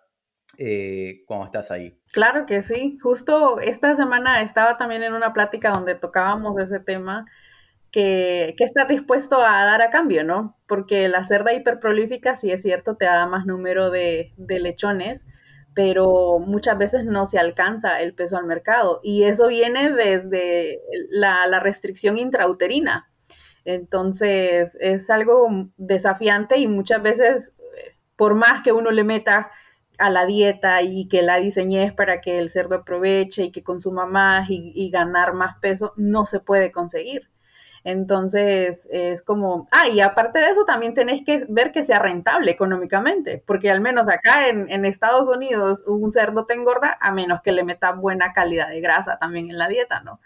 eh, 0.57 1.23
cuando 1.27 1.45
estás 1.45 1.69
ahí. 1.69 1.99
Claro 2.11 2.47
que 2.47 2.63
sí. 2.63 2.97
Justo 3.01 3.59
esta 3.59 3.95
semana 3.95 4.41
estaba 4.41 4.77
también 4.77 5.03
en 5.03 5.13
una 5.13 5.33
plática 5.33 5.69
donde 5.71 5.93
tocábamos 5.93 6.59
ese 6.59 6.79
tema 6.79 7.25
que, 7.91 8.55
que 8.57 8.63
estás 8.63 8.87
dispuesto 8.87 9.41
a 9.41 9.65
dar 9.65 9.81
a 9.81 9.89
cambio, 9.89 10.23
¿no? 10.23 10.57
Porque 10.67 11.07
la 11.07 11.25
cerda 11.25 11.53
hiperprolífica, 11.53 12.35
sí 12.35 12.51
es 12.51 12.61
cierto, 12.61 12.95
te 12.95 13.05
da 13.05 13.25
más 13.27 13.45
número 13.45 13.89
de, 13.89 14.33
lechones, 14.37 15.25
pero 15.73 16.39
muchas 16.39 16.77
veces 16.77 17.05
no 17.05 17.25
se 17.27 17.39
alcanza 17.39 18.01
el 18.01 18.13
peso 18.13 18.37
al 18.37 18.45
mercado. 18.45 18.99
Y 19.03 19.23
eso 19.23 19.47
viene 19.47 19.91
desde 19.91 20.81
la, 21.09 21.47
la 21.47 21.59
restricción 21.59 22.17
intrauterina. 22.17 23.09
Entonces, 23.65 24.77
es 24.79 25.09
algo 25.09 25.49
desafiante 25.77 26.57
y 26.57 26.67
muchas 26.67 27.01
veces, 27.01 27.53
por 28.15 28.35
más 28.35 28.61
que 28.63 28.71
uno 28.71 28.91
le 28.91 29.03
meta 29.03 29.51
a 29.97 30.09
la 30.09 30.25
dieta 30.25 30.81
y 30.81 31.07
que 31.07 31.21
la 31.21 31.37
diseñes 31.37 31.93
para 31.93 32.21
que 32.21 32.39
el 32.39 32.49
cerdo 32.49 32.75
aproveche 32.75 33.43
y 33.45 33.51
que 33.51 33.63
consuma 33.63 34.05
más 34.05 34.47
y 34.49 34.89
ganar 34.91 35.33
más 35.33 35.57
peso, 35.59 35.93
no 35.97 36.25
se 36.25 36.39
puede 36.39 36.71
conseguir. 36.71 37.28
Entonces, 37.83 38.87
es 38.91 39.23
como, 39.23 39.67
ah, 39.71 39.87
y 39.87 40.01
aparte 40.01 40.39
de 40.39 40.47
eso, 40.47 40.65
también 40.65 40.93
tenés 40.93 41.23
que 41.23 41.45
ver 41.49 41.71
que 41.71 41.83
sea 41.83 41.99
rentable 41.99 42.51
económicamente, 42.51 43.43
porque 43.45 43.71
al 43.71 43.81
menos 43.81 44.07
acá 44.09 44.47
en, 44.49 44.69
en 44.69 44.85
Estados 44.85 45.27
Unidos 45.27 45.83
un 45.87 46.11
cerdo 46.11 46.45
te 46.45 46.53
engorda 46.53 46.97
a 46.99 47.11
menos 47.11 47.41
que 47.41 47.51
le 47.51 47.63
meta 47.63 47.91
buena 47.93 48.33
calidad 48.33 48.69
de 48.69 48.81
grasa 48.81 49.17
también 49.17 49.49
en 49.49 49.57
la 49.57 49.67
dieta, 49.67 50.01
¿no? 50.01 50.19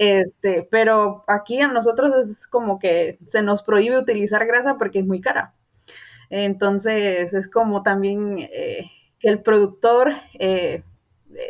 Este, 0.00 0.66
pero 0.70 1.24
aquí 1.26 1.60
a 1.60 1.68
nosotros 1.68 2.12
es 2.16 2.46
como 2.46 2.78
que 2.78 3.18
se 3.26 3.42
nos 3.42 3.62
prohíbe 3.62 3.98
utilizar 3.98 4.46
grasa 4.46 4.78
porque 4.78 5.00
es 5.00 5.06
muy 5.06 5.20
cara. 5.20 5.52
Entonces, 6.30 7.34
es 7.34 7.50
como 7.50 7.82
también 7.82 8.38
eh, 8.38 8.86
que 9.18 9.28
el 9.28 9.42
productor 9.42 10.12
eh, 10.38 10.84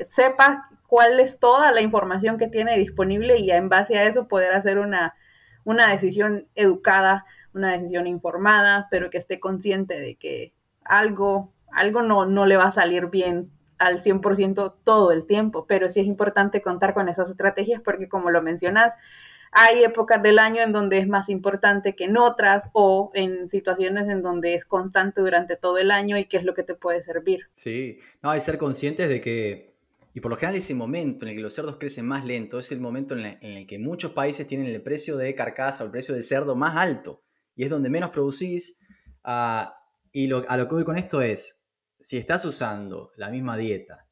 sepa 0.03 0.69
cuál 0.89 1.21
es 1.21 1.39
toda 1.39 1.71
la 1.71 1.81
información 1.81 2.39
que 2.39 2.49
tiene 2.49 2.77
disponible 2.77 3.39
y 3.39 3.53
en 3.53 3.69
base 3.69 3.97
a 3.97 4.03
eso 4.05 4.27
poder 4.27 4.53
hacer 4.53 4.81
una, 4.81 5.15
una 5.65 5.91
decisión 5.91 6.47
educada, 6.55 7.25
una 7.55 7.73
decisión 7.73 8.07
informada, 8.07 8.89
pero 8.91 9.11
que 9.11 9.19
esté 9.19 9.41
consciente 9.41 10.01
de 10.01 10.17
que 10.17 10.53
algo, 10.85 11.53
algo 11.73 12.03
no, 12.03 12.27
no 12.27 12.47
le 12.47 12.57
va 12.57 12.67
a 12.67 12.73
salir 12.73 13.07
bien 13.07 13.51
al 13.79 14.01
100% 14.01 14.75
todo 14.85 15.11
el 15.11 15.27
tiempo, 15.27 15.67
pero 15.67 15.89
sí 15.89 16.01
es 16.01 16.07
importante 16.07 16.61
contar 16.61 16.95
con 16.95 17.09
esas 17.09 17.31
estrategias 17.31 17.81
porque 17.83 18.09
como 18.09 18.31
lo 18.31 18.43
mencionas, 18.43 18.95
hay 19.53 19.83
épocas 19.83 20.23
del 20.23 20.39
año 20.39 20.63
en 20.63 20.73
donde 20.73 20.99
es 20.99 21.09
más 21.09 21.29
importante 21.29 21.97
que 21.97 22.05
en 22.05 22.17
otras 22.17 22.71
o 22.73 23.11
en 23.15 23.49
situaciones 23.49 24.09
en 24.09 24.23
donde 24.23 24.55
es 24.55 24.65
constante 24.65 25.21
durante 25.21 25.57
todo 25.57 25.79
el 25.79 25.91
año 25.91 26.17
y 26.19 26.27
qué 26.27 26.37
es 26.37 26.45
lo 26.45 26.55
que 26.55 26.63
te 26.63 26.75
puede 26.75 27.03
servir. 27.03 27.49
Sí, 27.53 27.99
no, 28.23 28.31
hay 28.31 28.41
ser 28.41 28.59
conscientes 28.59 29.09
de 29.09 29.21
que, 29.21 29.70
y 30.13 30.21
por 30.21 30.31
lo 30.31 30.37
general 30.37 30.57
ese 30.57 30.75
momento 30.75 31.25
en 31.25 31.31
el 31.31 31.37
que 31.37 31.43
los 31.43 31.55
cerdos 31.55 31.77
crecen 31.77 32.07
más 32.07 32.25
lento 32.25 32.59
es 32.59 32.73
el 32.73 32.81
momento 32.81 33.17
en, 33.17 33.39
el 33.43 33.67
que 33.67 33.79
muchos 33.79 34.13
países 34.13 34.47
tienen 34.47 34.67
el 34.67 34.83
precio 34.83 35.17
de 35.17 35.35
carcasa 35.35 35.85
o 35.85 35.87
el 35.87 35.93
precio 35.93 36.15
del 36.15 36.25
cerdo 36.25 36.57
más 36.57 36.77
alto 36.77 37.23
y 37.55 37.65
es 37.65 37.71
donde 37.71 37.91
menos 37.91 38.11
producís. 38.11 38.79
Uh, 39.25 39.69
y 40.13 40.27
lo, 40.27 40.45
a 40.49 40.57
lo 40.57 40.67
que 40.67 40.75
voy 40.75 40.85
con 40.85 40.97
esto 40.97 41.23
es, 41.23 41.63
si 42.01 42.17
estás 42.17 42.45
usando 42.45 43.13
la 43.17 43.31
misma 43.31 43.57
dieta, 43.57 44.09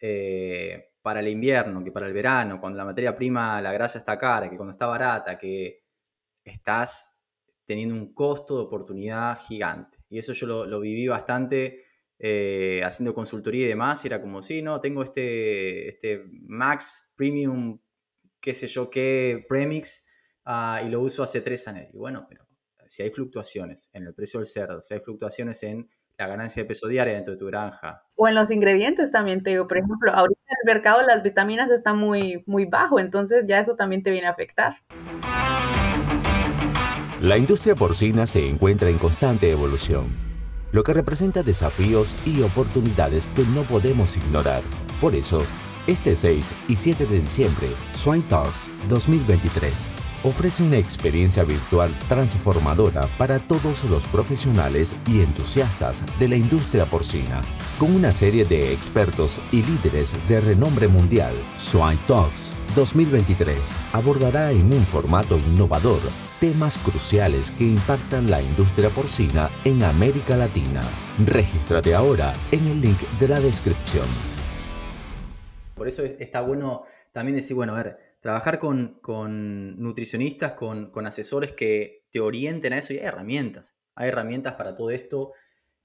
eh, 0.00 0.90
para 1.02 1.20
el 1.20 1.28
invierno 1.28 1.82
que 1.82 1.92
para 1.92 2.06
el 2.06 2.12
verano, 2.12 2.60
cuando 2.60 2.78
la 2.78 2.84
materia 2.84 3.16
prima, 3.16 3.60
la 3.60 3.72
grasa 3.72 3.98
está 3.98 4.18
cara, 4.18 4.50
que 4.50 4.56
cuando 4.56 4.72
está 4.72 4.86
barata, 4.86 5.38
que 5.38 5.84
estás 6.44 7.16
teniendo 7.64 7.94
un 7.94 8.12
costo 8.12 8.56
de 8.56 8.64
oportunidad 8.64 9.38
gigante. 9.38 9.98
Y 10.08 10.18
eso 10.18 10.32
yo 10.32 10.66
lo, 10.66 10.80
viví 10.80 11.06
bastante 11.08 11.84
eh, 12.22 12.82
haciendo 12.84 13.14
consultoría 13.14 13.64
y 13.64 13.68
demás. 13.68 14.04
Y 14.04 14.08
era 14.08 14.20
como, 14.20 14.42
sí, 14.42 14.60
no, 14.60 14.78
tengo 14.78 15.02
este, 15.02 15.88
este 15.88 16.24
Max 16.42 17.12
Premium, 17.16 17.80
qué 18.40 18.54
sé 18.54 18.66
yo, 18.66 18.90
qué 18.90 19.44
Premix, 19.48 20.06
ah, 20.44 20.82
y 20.84 20.90
lo 20.90 21.00
uso 21.00 21.22
hace 21.22 21.40
tres 21.40 21.66
años. 21.66 21.88
Y 21.92 21.96
bueno, 21.96 22.26
pero 22.28 22.46
si 22.86 23.02
hay 23.02 23.10
fluctuaciones 23.10 23.88
en 23.94 24.06
el 24.06 24.14
precio 24.14 24.38
del 24.38 24.46
cerdo, 24.46 24.82
si 24.82 24.94
hay 24.94 25.00
fluctuaciones 25.00 25.62
en 25.62 25.88
la 26.18 26.26
ganancia 26.26 26.62
de 26.62 26.68
peso 26.68 26.86
diaria 26.86 27.14
dentro 27.14 27.32
de 27.32 27.38
tu 27.38 27.46
granja. 27.46 28.04
O 28.14 28.28
en 28.28 28.34
los 28.34 28.50
ingredientes 28.50 29.10
también, 29.10 29.42
te 29.42 29.50
digo, 29.50 29.66
por 29.66 29.78
ejemplo, 29.78 30.12
ahorita 30.12 30.40
en 30.48 30.56
el 30.60 30.74
mercado 30.74 31.00
las 31.00 31.22
vitaminas 31.22 31.70
están 31.70 31.96
muy, 31.96 32.44
muy 32.46 32.66
bajo, 32.66 33.00
entonces 33.00 33.44
ya 33.48 33.58
eso 33.58 33.74
también 33.74 34.02
te 34.02 34.10
viene 34.10 34.26
a 34.26 34.30
afectar. 34.30 34.76
La 37.22 37.38
industria 37.38 37.74
porcina 37.74 38.26
se 38.26 38.46
encuentra 38.46 38.90
en 38.90 38.98
constante 38.98 39.50
evolución, 39.50 40.29
lo 40.72 40.82
que 40.82 40.92
representa 40.92 41.42
desafíos 41.42 42.14
y 42.24 42.42
oportunidades 42.42 43.26
que 43.28 43.44
no 43.54 43.62
podemos 43.62 44.16
ignorar. 44.16 44.62
Por 45.00 45.14
eso, 45.14 45.42
este 45.86 46.14
6 46.14 46.52
y 46.68 46.76
7 46.76 47.06
de 47.06 47.20
diciembre, 47.20 47.68
Swine 47.96 48.24
Talks 48.28 48.68
2023 48.88 49.88
ofrece 50.22 50.62
una 50.62 50.76
experiencia 50.76 51.44
virtual 51.44 51.96
transformadora 52.08 53.08
para 53.16 53.38
todos 53.38 53.84
los 53.84 54.06
profesionales 54.08 54.94
y 55.06 55.20
entusiastas 55.20 56.04
de 56.18 56.28
la 56.28 56.36
industria 56.36 56.84
porcina. 56.84 57.40
Con 57.78 57.94
una 57.94 58.12
serie 58.12 58.44
de 58.44 58.72
expertos 58.72 59.40
y 59.50 59.62
líderes 59.62 60.14
de 60.28 60.40
renombre 60.40 60.88
mundial, 60.88 61.34
Swine 61.56 61.98
Talks 62.06 62.54
2023 62.74 63.74
abordará 63.92 64.52
en 64.52 64.72
un 64.72 64.84
formato 64.84 65.38
innovador 65.38 66.00
temas 66.40 66.78
cruciales 66.78 67.50
que 67.50 67.64
impactan 67.64 68.30
la 68.30 68.40
industria 68.40 68.88
porcina 68.88 69.50
en 69.64 69.82
América 69.82 70.36
Latina. 70.36 70.82
Regístrate 71.26 71.94
ahora 71.94 72.32
en 72.50 72.66
el 72.66 72.80
link 72.80 72.98
de 73.18 73.28
la 73.28 73.40
descripción. 73.40 74.06
Por 75.74 75.86
eso 75.86 76.02
está 76.04 76.40
bueno 76.40 76.84
también 77.12 77.36
decir, 77.36 77.56
bueno, 77.56 77.74
a 77.74 77.82
ver, 77.82 77.98
trabajar 78.20 78.58
con, 78.58 79.00
nutricionistas, 79.78 80.52
con, 80.52 81.06
asesores 81.06 81.52
que 81.52 82.06
te 82.10 82.20
orienten 82.20 82.72
a 82.72 82.78
eso 82.78 82.92
y 82.94 82.98
hay 82.98 83.06
herramientas. 83.06 83.76
Hay 83.94 84.08
herramientas 84.08 84.54
para 84.54 84.74
todo 84.74 84.90
esto, 84.90 85.32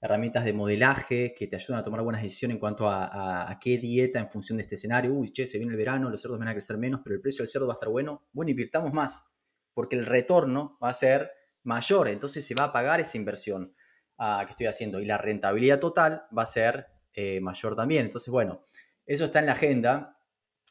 herramientas 0.00 0.44
de 0.44 0.52
modelaje 0.52 1.34
que 1.36 1.46
te 1.46 1.56
ayudan 1.56 1.80
a 1.80 1.82
tomar 1.82 2.02
buenas 2.02 2.22
decisiones 2.22 2.56
en 2.56 2.60
cuanto 2.60 2.88
a, 2.88 3.58
qué 3.60 3.78
dieta 3.78 4.18
en 4.18 4.30
función 4.30 4.56
de 4.58 4.62
este 4.62 4.76
escenario. 4.76 5.12
Uy, 5.12 5.32
che, 5.32 5.46
se 5.46 5.58
viene 5.58 5.72
el 5.72 5.78
verano, 5.78 6.10
los 6.10 6.20
cerdos 6.20 6.38
van 6.38 6.48
a 6.48 6.52
crecer 6.52 6.78
menos, 6.78 7.00
pero 7.02 7.16
el 7.16 7.20
precio 7.20 7.42
del 7.42 7.48
cerdo 7.48 7.66
va 7.66 7.74
a 7.74 7.76
estar 7.76 7.88
bueno. 7.88 8.28
Bueno, 8.32 8.50
invirtamos 8.50 8.92
más, 8.92 9.32
porque 9.72 9.96
el 9.96 10.06
retorno 10.06 10.78
va 10.82 10.90
a 10.90 10.94
ser 10.94 11.30
mayor, 11.62 12.08
entonces 12.08 12.46
se 12.46 12.54
va 12.54 12.64
a 12.64 12.72
pagar 12.72 13.00
esa 13.00 13.16
inversión 13.16 13.74
ah, 14.18 14.42
que 14.46 14.52
estoy 14.52 14.66
haciendo 14.66 15.00
y 15.00 15.04
la 15.04 15.18
rentabilidad 15.18 15.80
total 15.80 16.26
va 16.36 16.42
a 16.42 16.46
ser 16.46 16.86
eh, 17.12 17.40
mayor 17.40 17.74
también. 17.74 18.06
Entonces, 18.06 18.30
bueno, 18.30 18.64
eso 19.04 19.24
está 19.24 19.40
en 19.40 19.46
la 19.46 19.52
agenda 19.52 20.16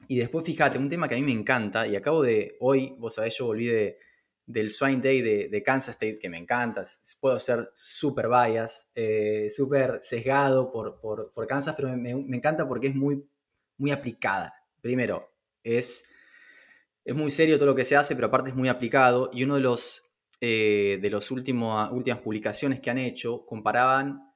y 0.08 0.18
después, 0.18 0.46
fíjate, 0.46 0.78
un 0.78 0.90
tema 0.90 1.08
que 1.08 1.16
a 1.16 1.18
mí 1.18 1.24
me 1.24 1.32
encanta, 1.32 1.88
y 1.88 1.96
acabo 1.96 2.22
de, 2.22 2.58
hoy, 2.60 2.96
vos 3.00 3.16
sabés, 3.16 3.38
yo 3.38 3.46
volví 3.46 3.68
de, 3.68 3.98
del 4.45 4.71
Swine 4.71 5.01
Day 5.01 5.21
de, 5.21 5.63
Kansas 5.63 5.95
State, 5.95 6.19
que 6.19 6.29
me 6.29 6.38
encanta, 6.38 6.84
puedo 7.19 7.39
ser 7.39 7.71
súper 7.73 8.27
bias, 8.27 8.91
eh, 8.93 9.49
súper 9.49 9.99
sesgado 10.01 10.71
por, 10.71 10.99
por, 10.99 11.47
Kansas, 11.47 11.75
pero 11.75 11.95
me, 11.97 12.12
encanta 12.12 12.67
porque 12.67 12.88
es 12.88 12.95
muy, 12.95 13.27
muy 13.77 13.91
aplicada. 13.91 14.53
Primero, 14.81 15.31
es, 15.63 16.12
es 17.03 17.15
muy 17.15 17.31
serio 17.31 17.58
todo 17.58 17.67
lo 17.67 17.75
que 17.75 17.86
se 17.86 17.95
hace, 17.95 18.15
pero 18.15 18.27
aparte 18.27 18.51
es 18.51 18.55
muy 18.55 18.69
aplicado, 18.69 19.31
y 19.34 19.43
uno 19.43 19.55
de 19.55 19.62
los, 19.62 20.15
eh, 20.41 20.99
de 21.01 21.19
últimos, 21.31 21.91
últimas 21.91 22.21
publicaciones 22.21 22.79
que 22.79 22.91
han 22.91 22.99
hecho 22.99 23.45
comparaban 23.45 24.31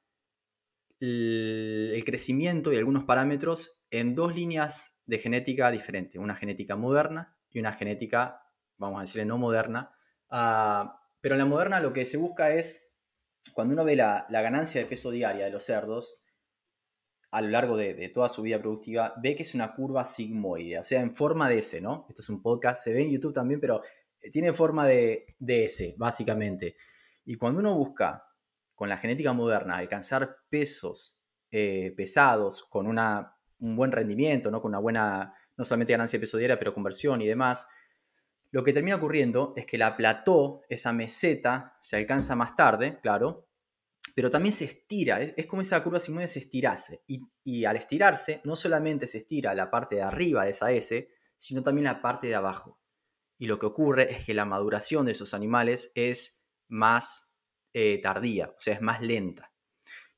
el 1.00 2.02
crecimiento 2.04 2.72
y 2.72 2.76
algunos 2.76 3.04
parámetros 3.04 3.80
en 3.90 4.14
dos 4.14 4.34
líneas 4.34 5.00
de 5.06 5.18
genética 5.18 5.70
diferente, 5.70 6.18
una 6.18 6.34
genética 6.34 6.76
moderna 6.76 7.36
y 7.50 7.58
una 7.58 7.72
genética, 7.72 8.42
vamos 8.76 8.98
a 8.98 9.00
decirle, 9.02 9.24
no 9.24 9.38
moderna. 9.38 9.92
Ah, 10.30 11.00
pero 11.20 11.34
en 11.34 11.40
la 11.40 11.46
moderna 11.46 11.80
lo 11.80 11.92
que 11.92 12.04
se 12.04 12.16
busca 12.16 12.54
es, 12.54 12.96
cuando 13.54 13.74
uno 13.74 13.84
ve 13.84 13.96
la, 13.96 14.26
ganancia 14.30 14.80
de 14.80 14.86
peso 14.86 15.10
diaria 15.10 15.44
de 15.44 15.50
los 15.50 15.64
cerdos, 15.64 16.22
a 17.30 17.40
lo 17.40 17.48
largo 17.48 17.76
de, 17.76 18.08
toda 18.08 18.28
su 18.28 18.42
vida 18.42 18.58
productiva, 18.58 19.14
ve 19.22 19.36
que 19.36 19.42
es 19.42 19.54
una 19.54 19.74
curva 19.74 20.04
sigmoide, 20.04 20.78
o 20.78 20.84
sea, 20.84 21.00
en 21.00 21.14
forma 21.14 21.48
de 21.48 21.58
S, 21.58 21.80
¿no? 21.80 22.06
Esto 22.08 22.22
es 22.22 22.28
un 22.28 22.42
podcast, 22.42 22.82
se 22.82 22.92
ve 22.92 23.02
en 23.02 23.10
YouTube 23.10 23.34
también, 23.34 23.60
pero 23.60 23.82
eh, 24.20 24.30
tiene 24.30 24.52
forma 24.52 24.86
de, 24.86 25.36
de 25.38 25.66
S, 25.66 25.94
básicamente. 25.98 26.76
Y 27.24 27.36
cuando 27.36 27.60
uno 27.60 27.74
busca 27.74 28.24
con 28.74 28.88
la 28.88 28.96
genética 28.98 29.32
moderna 29.32 29.76
alcanzar 29.76 30.38
pesos 30.48 31.22
eh, 31.50 31.92
pesados 31.96 32.64
con 32.64 32.86
una 32.86 33.36
un 33.60 33.76
buen 33.76 33.92
rendimiento, 33.92 34.50
¿no? 34.50 34.60
con 34.60 34.70
una 34.70 34.78
buena, 34.78 35.34
no 35.56 35.64
solamente 35.64 35.92
ganancia 35.92 36.18
de 36.18 36.22
peso 36.22 36.38
diaria, 36.38 36.58
pero 36.58 36.74
conversión 36.74 37.20
y 37.20 37.26
demás, 37.26 37.66
lo 38.52 38.64
que 38.64 38.72
termina 38.72 38.96
ocurriendo 38.96 39.52
es 39.56 39.64
que 39.66 39.78
la 39.78 39.96
plató, 39.96 40.62
esa 40.68 40.92
meseta, 40.92 41.78
se 41.80 41.96
alcanza 41.96 42.34
más 42.34 42.56
tarde, 42.56 42.98
claro, 43.00 43.48
pero 44.14 44.30
también 44.30 44.52
se 44.52 44.64
estira, 44.64 45.20
es, 45.20 45.46
como 45.46 45.62
esa 45.62 45.82
curva 45.84 46.00
sigmoide 46.00 46.26
se 46.26 46.40
estirase. 46.40 47.04
Y, 47.06 47.22
y, 47.44 47.64
al 47.64 47.76
estirarse, 47.76 48.40
no 48.44 48.56
solamente 48.56 49.06
se 49.06 49.18
estira 49.18 49.54
la 49.54 49.70
parte 49.70 49.96
de 49.96 50.02
arriba 50.02 50.44
de 50.44 50.50
esa 50.50 50.72
S, 50.72 51.08
sino 51.36 51.62
también 51.62 51.84
la 51.84 52.02
parte 52.02 52.26
de 52.26 52.34
abajo. 52.34 52.80
Y 53.38 53.46
lo 53.46 53.58
que 53.58 53.66
ocurre 53.66 54.10
es 54.10 54.24
que 54.24 54.34
la 54.34 54.44
maduración 54.44 55.06
de 55.06 55.12
esos 55.12 55.32
animales 55.32 55.92
es 55.94 56.46
más 56.68 57.38
eh, 57.72 58.00
tardía, 58.02 58.48
o 58.48 58.58
sea, 58.58 58.74
es 58.74 58.82
más 58.82 59.00
lenta. 59.00 59.52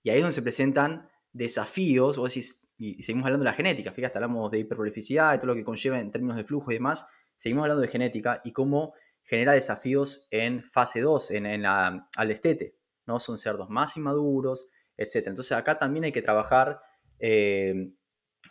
Y 0.03 0.11
ahí 0.11 0.17
es 0.17 0.23
donde 0.23 0.35
se 0.35 0.43
presentan 0.43 1.09
desafíos, 1.33 2.19
o 2.19 2.25
decís, 2.25 2.71
y 2.79 3.01
seguimos 3.03 3.27
hablando 3.27 3.45
de 3.45 3.51
la 3.51 3.57
genética, 3.57 3.93
fíjate, 3.93 4.19
hablamos 4.19 4.51
de 4.51 4.59
hiperprolificidad, 4.59 5.33
de 5.33 5.39
todo 5.39 5.49
lo 5.49 5.55
que 5.55 5.65
conlleva 5.65 6.01
en 6.01 6.11
términos 6.11 6.37
de 6.37 6.45
flujo 6.45 6.73
y 6.73 6.75
demás, 6.75 7.07
seguimos 7.43 7.63
hablando 7.63 7.83
de 7.83 7.89
genética 7.89 8.41
y 8.45 8.53
cómo 8.53 8.95
genera 9.25 9.53
desafíos 9.53 10.29
en 10.31 10.63
fase 10.63 11.01
2, 11.01 11.33
en, 11.33 11.63
la, 11.63 12.09
al 12.17 12.29
destete, 12.29 12.77
¿no? 13.05 13.19
Son 13.19 13.37
cerdos 13.37 13.69
más 13.69 13.97
inmaduros, 13.97 14.71
etc. 14.97 15.27
Entonces 15.27 15.51
acá 15.51 15.77
también 15.77 16.05
hay 16.05 16.13
que 16.13 16.23
trabajar 16.23 16.81
eh, 17.19 17.95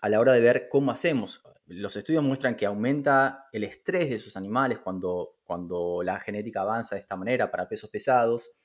a 0.01 0.09
la 0.09 0.19
hora 0.19 0.33
de 0.33 0.41
ver 0.41 0.67
cómo 0.67 0.91
hacemos. 0.91 1.41
Los 1.67 1.95
estudios 1.95 2.21
muestran 2.21 2.57
que 2.57 2.65
aumenta 2.65 3.45
el 3.53 3.63
estrés 3.63 4.09
de 4.09 4.15
esos 4.15 4.35
animales 4.35 4.79
cuando, 4.79 5.37
cuando 5.45 6.01
la 6.03 6.19
genética 6.19 6.59
avanza 6.59 6.95
de 6.95 7.01
esta 7.01 7.15
manera 7.15 7.49
para 7.49 7.69
pesos 7.69 7.89
pesados. 7.89 8.59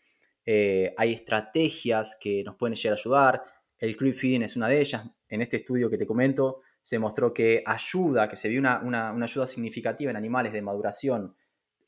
Eh, 0.45 0.93
hay 0.97 1.13
estrategias 1.13 2.19
que 2.21 2.43
nos 2.43 2.57
pueden 2.57 2.75
llegar 2.75 2.99
a 2.99 3.01
ayudar. 3.01 3.45
El 3.79 3.97
creep 3.97 4.17
feeding 4.17 4.43
es 4.43 4.57
una 4.57 4.67
de 4.67 4.81
ellas 4.81 5.07
en 5.29 5.43
este 5.43 5.59
estudio 5.59 5.89
que 5.89 5.99
te 5.99 6.07
comento, 6.07 6.63
se 6.87 7.01
mostró 7.01 7.35
que 7.35 7.65
ayuda, 7.67 8.29
que 8.29 8.37
se 8.37 8.49
vio 8.49 8.61
una, 8.61 9.11
ayuda 9.11 9.45
significativa 9.49 10.13
en 10.13 10.17
animales 10.17 10.53
de 10.53 10.63
maduración 10.63 11.35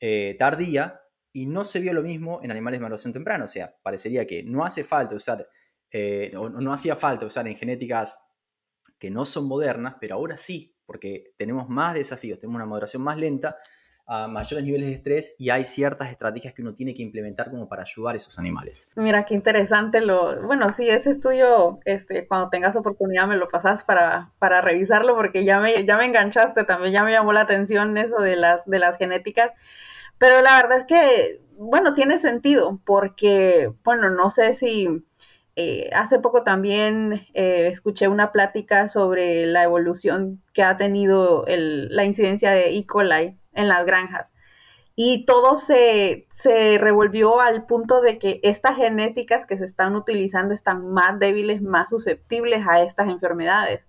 eh, 0.01 0.35
tardía 0.37 0.99
y 1.31 1.45
no 1.45 1.63
se 1.63 1.79
vio 1.79 1.93
lo 1.93 2.01
mismo 2.01 2.41
en 2.43 2.51
animales 2.51 2.79
de 2.79 2.81
maduración 2.81 3.13
temprana. 3.13 3.45
O 3.45 3.47
sea, 3.47 3.73
parecería 3.81 4.27
que 4.27 4.43
no 4.43 4.65
hace 4.65 4.83
falta 4.83 5.15
usar, 5.15 5.47
eh, 5.89 6.33
o 6.35 6.49
no 6.49 6.73
hacía 6.73 6.97
falta 6.97 7.25
usar 7.25 7.47
en 7.47 7.55
genéticas 7.55 8.19
que 8.99 9.09
no 9.09 9.23
son 9.23 9.47
modernas, 9.47 9.95
pero 10.01 10.15
ahora 10.15 10.35
sí, 10.35 10.75
porque 10.85 11.33
tenemos 11.37 11.69
más 11.69 11.93
desafíos, 11.93 12.37
tenemos 12.37 12.57
una 12.57 12.65
maduración 12.65 13.01
más 13.01 13.17
lenta, 13.17 13.55
a 14.11 14.27
mayores 14.27 14.65
niveles 14.65 14.87
de 14.87 14.95
estrés 14.95 15.35
y 15.37 15.51
hay 15.51 15.63
ciertas 15.63 16.09
estrategias 16.09 16.51
que 16.55 16.63
uno 16.63 16.73
tiene 16.73 16.95
que 16.95 17.03
implementar 17.03 17.51
como 17.51 17.69
para 17.69 17.83
ayudar 17.83 18.15
a 18.15 18.17
esos 18.17 18.39
animales. 18.39 18.91
Mira, 18.95 19.23
qué 19.23 19.35
interesante 19.35 20.01
lo... 20.01 20.41
Bueno, 20.41 20.71
sí, 20.73 20.89
ese 20.89 21.11
estudio, 21.11 21.79
este, 21.85 22.27
cuando 22.27 22.49
tengas 22.49 22.75
oportunidad 22.75 23.27
me 23.27 23.37
lo 23.37 23.47
pasas 23.47 23.83
para, 23.83 24.31
para 24.39 24.61
revisarlo 24.61 25.15
porque 25.15 25.45
ya 25.45 25.59
me, 25.59 25.85
ya 25.85 25.95
me 25.95 26.05
enganchaste 26.05 26.63
también, 26.63 26.91
ya 26.91 27.03
me 27.03 27.11
llamó 27.11 27.33
la 27.33 27.41
atención 27.41 27.95
eso 27.99 28.17
de 28.17 28.35
las, 28.35 28.65
de 28.65 28.79
las 28.79 28.97
genéticas. 28.97 29.53
Pero 30.17 30.41
la 30.41 30.59
verdad 30.59 30.79
es 30.79 30.85
que, 30.85 31.41
bueno, 31.57 31.93
tiene 31.93 32.17
sentido 32.17 32.81
porque, 32.83 33.71
bueno, 33.83 34.09
no 34.09 34.31
sé 34.31 34.55
si 34.55 34.87
eh, 35.55 35.89
hace 35.93 36.17
poco 36.17 36.41
también 36.41 37.21
eh, 37.35 37.67
escuché 37.67 38.07
una 38.07 38.31
plática 38.31 38.87
sobre 38.87 39.45
la 39.45 39.63
evolución 39.63 40.41
que 40.51 40.63
ha 40.63 40.77
tenido 40.77 41.45
la 41.47 42.05
incidencia 42.05 42.51
de 42.51 42.75
E. 42.75 42.85
coli 42.87 43.38
en 43.53 43.67
las 43.67 43.85
granjas. 43.85 44.33
Y 44.95 45.25
todo 45.25 45.55
se, 45.55 46.27
se, 46.31 46.77
revolvió 46.77 47.39
al 47.39 47.65
punto 47.65 48.01
de 48.01 48.17
que 48.17 48.41
estas 48.43 48.75
genéticas 48.75 49.45
que 49.45 49.57
se 49.57 49.65
están 49.65 49.95
utilizando 49.95 50.53
están 50.53 50.91
más 50.91 51.17
débiles, 51.19 51.61
más 51.61 51.89
susceptibles 51.89 52.67
a 52.67 52.81
estas 52.81 53.07
enfermedades. 53.07 53.85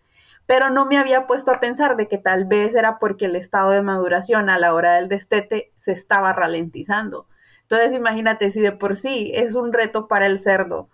Pero 0.46 0.70
no 0.70 0.86
me 0.86 0.98
había 0.98 1.26
puesto 1.26 1.50
a 1.50 1.60
pensar 1.60 1.96
de 1.96 2.06
que 2.08 2.18
tal 2.18 2.44
vez 2.44 2.74
era 2.74 2.98
porque 2.98 3.26
el 3.26 3.36
estado 3.36 3.70
de 3.70 3.82
maduración 3.82 4.50
a 4.50 4.58
la 4.58 4.74
hora 4.74 4.94
del 4.96 5.08
destete 5.08 5.72
se 5.76 5.92
estaba 5.92 6.32
ralentizando. 6.32 7.26
Entonces 7.62 7.94
imagínate 7.94 8.50
si 8.50 8.60
de 8.60 8.72
por 8.72 8.96
sí 8.96 9.32
es 9.34 9.54
un 9.54 9.72
reto 9.72 10.08
para 10.08 10.26
el 10.26 10.38
cerdo 10.38 10.90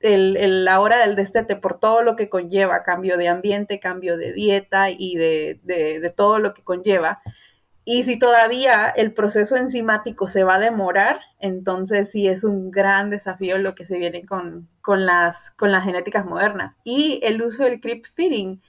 el, 0.00 0.64
la 0.64 0.80
hora 0.80 0.98
del 0.98 1.16
destete 1.16 1.56
por 1.56 1.78
todo 1.80 2.02
lo 2.02 2.16
que 2.16 2.28
conlleva, 2.28 2.82
cambio 2.82 3.16
de 3.16 3.28
ambiente, 3.28 3.80
cambio 3.80 4.16
de 4.16 4.32
dieta 4.32 4.90
y 4.90 5.16
de, 5.16 5.60
de, 5.64 6.12
todo 6.14 6.38
lo 6.38 6.54
que 6.54 6.62
conlleva. 6.62 7.20
Y 7.90 8.02
si 8.02 8.18
todavía 8.18 8.92
el 8.94 9.14
proceso 9.14 9.56
enzimático 9.56 10.28
se 10.28 10.44
va 10.44 10.56
a 10.56 10.58
demorar, 10.58 11.20
entonces 11.40 12.10
sí 12.10 12.28
es 12.28 12.44
un 12.44 12.70
gran 12.70 13.08
desafío 13.08 13.56
lo 13.56 13.74
que 13.74 13.86
se 13.86 13.96
viene 13.96 14.26
con, 14.26 14.68
con, 14.82 15.06
las, 15.06 15.52
con 15.52 15.72
las 15.72 15.84
genéticas 15.84 16.26
modernas. 16.26 16.76
Y 16.84 17.18
el 17.22 17.40
uso 17.40 17.64
del 17.64 17.80
creep 17.80 18.04
feeding 18.04 18.60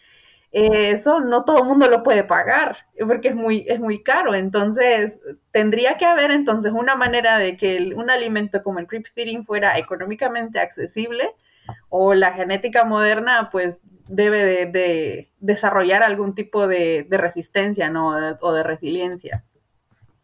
eh, 0.54 0.92
eso 0.92 1.20
no 1.20 1.44
todo 1.44 1.60
el 1.60 1.66
mundo 1.66 1.90
lo 1.90 2.02
puede 2.02 2.24
pagar 2.24 2.78
porque 3.06 3.28
es 3.28 3.36
muy, 3.36 3.66
es 3.68 3.82
muy 3.82 4.02
caro. 4.02 4.36
Entonces, 4.36 5.20
tendría 5.52 5.98
que 5.98 6.06
haber 6.06 6.32
entonces 6.32 6.72
una 6.72 6.96
manera 6.96 7.38
de 7.38 7.58
que 7.58 7.92
un 7.94 8.10
alimento 8.10 8.64
como 8.64 8.80
el 8.80 8.88
creep 8.88 9.06
feeding 9.14 9.44
fuera 9.44 9.78
económicamente 9.78 10.62
accesible 10.62 11.36
o 11.90 12.14
la 12.14 12.34
genética 12.34 12.86
moderna 12.86 13.50
pues 13.52 13.82
debe 14.08 14.66
de, 14.66 15.32
desarrollar 15.40 16.04
algún 16.04 16.36
tipo 16.36 16.68
de, 16.68 17.08
resistencia 17.10 17.90
¿no? 17.90 18.38
o 18.42 18.54
de 18.54 18.64
resiliencia. 18.64 19.46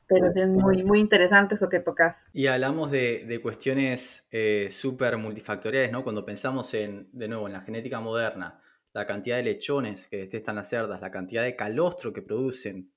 Pero 0.08 0.32
es 0.36 0.48
muy, 0.48 0.84
muy 0.84 1.00
interesante 1.00 1.56
eso 1.56 1.68
que 1.68 1.80
tocas. 1.80 2.28
Y 2.32 2.46
hablamos 2.48 2.92
de, 2.92 3.40
cuestiones 3.42 4.28
eh, 4.32 4.68
súper 4.70 5.18
multifactoriales, 5.18 5.92
¿no? 5.92 6.04
Cuando 6.04 6.24
pensamos 6.24 6.74
en, 6.76 7.10
de 7.12 7.28
nuevo, 7.28 7.48
en 7.48 7.54
la 7.54 7.62
genética 7.62 8.00
moderna, 8.00 8.62
la 8.94 9.08
cantidad 9.08 9.38
de 9.38 9.44
lechones 9.44 10.08
que 10.08 10.18
detestan 10.18 10.56
las 10.56 10.70
cerdas, 10.70 11.02
la 11.02 11.12
cantidad 11.12 11.44
de 11.44 11.56
calostro 11.56 12.14
que 12.14 12.22
producen 12.22 12.94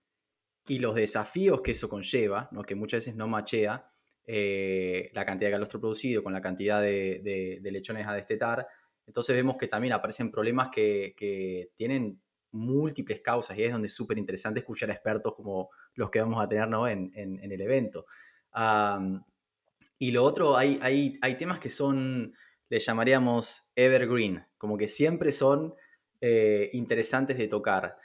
y 0.67 0.79
los 0.79 0.95
desafíos 0.95 1.63
que 1.63 1.73
eso 1.73 1.89
conlleva, 1.89 2.49
¿no? 2.53 2.63
que 2.63 2.75
muchas 2.75 2.99
veces 2.99 3.17
no 3.17 3.27
machea 3.27 3.91
eh, 4.31 5.11
la 5.15 5.25
cantidad 5.25 5.49
de 5.49 5.55
calostro 5.55 5.81
producido 5.81 6.23
con 6.23 6.35
la 6.35 6.43
cantidad 6.43 6.83
de, 6.83 7.59
lechones 7.63 8.07
a 8.07 8.13
destetar, 8.13 8.69
entonces 9.07 9.35
vemos 9.35 9.57
que 9.57 9.69
también 9.69 9.95
aparecen 9.95 10.31
problemas 10.31 10.69
que, 10.69 11.71
tienen 11.75 12.21
múltiples 12.51 13.23
causas 13.23 13.57
y 13.57 13.65
es 13.65 13.73
donde 13.73 13.87
es 13.87 13.95
súper 13.95 14.19
interesante 14.19 14.61
escuchar 14.61 14.91
a 14.91 14.93
expertos 14.93 15.35
como 15.35 15.71
los 15.95 16.11
que 16.11 16.21
vamos 16.21 16.45
a 16.45 16.47
tener 16.47 16.69
en, 16.91 17.53
el 17.53 17.61
evento. 17.63 18.05
y 19.99 20.11
lo 20.11 20.23
otro, 20.23 20.59
hay, 20.59 20.79
hay, 20.83 21.19
hay 21.23 21.37
temas 21.39 21.59
que 21.59 21.71
son, 21.71 22.35
le 22.69 22.81
llamaríamos 22.81 23.73
evergreen, 23.77 24.47
como 24.59 24.77
que 24.77 24.89
siempre 24.89 25.33
son 25.33 25.75
eh, 26.21 26.69
interesantes 26.75 27.39
de 27.39 27.49
tocar. 27.49 27.97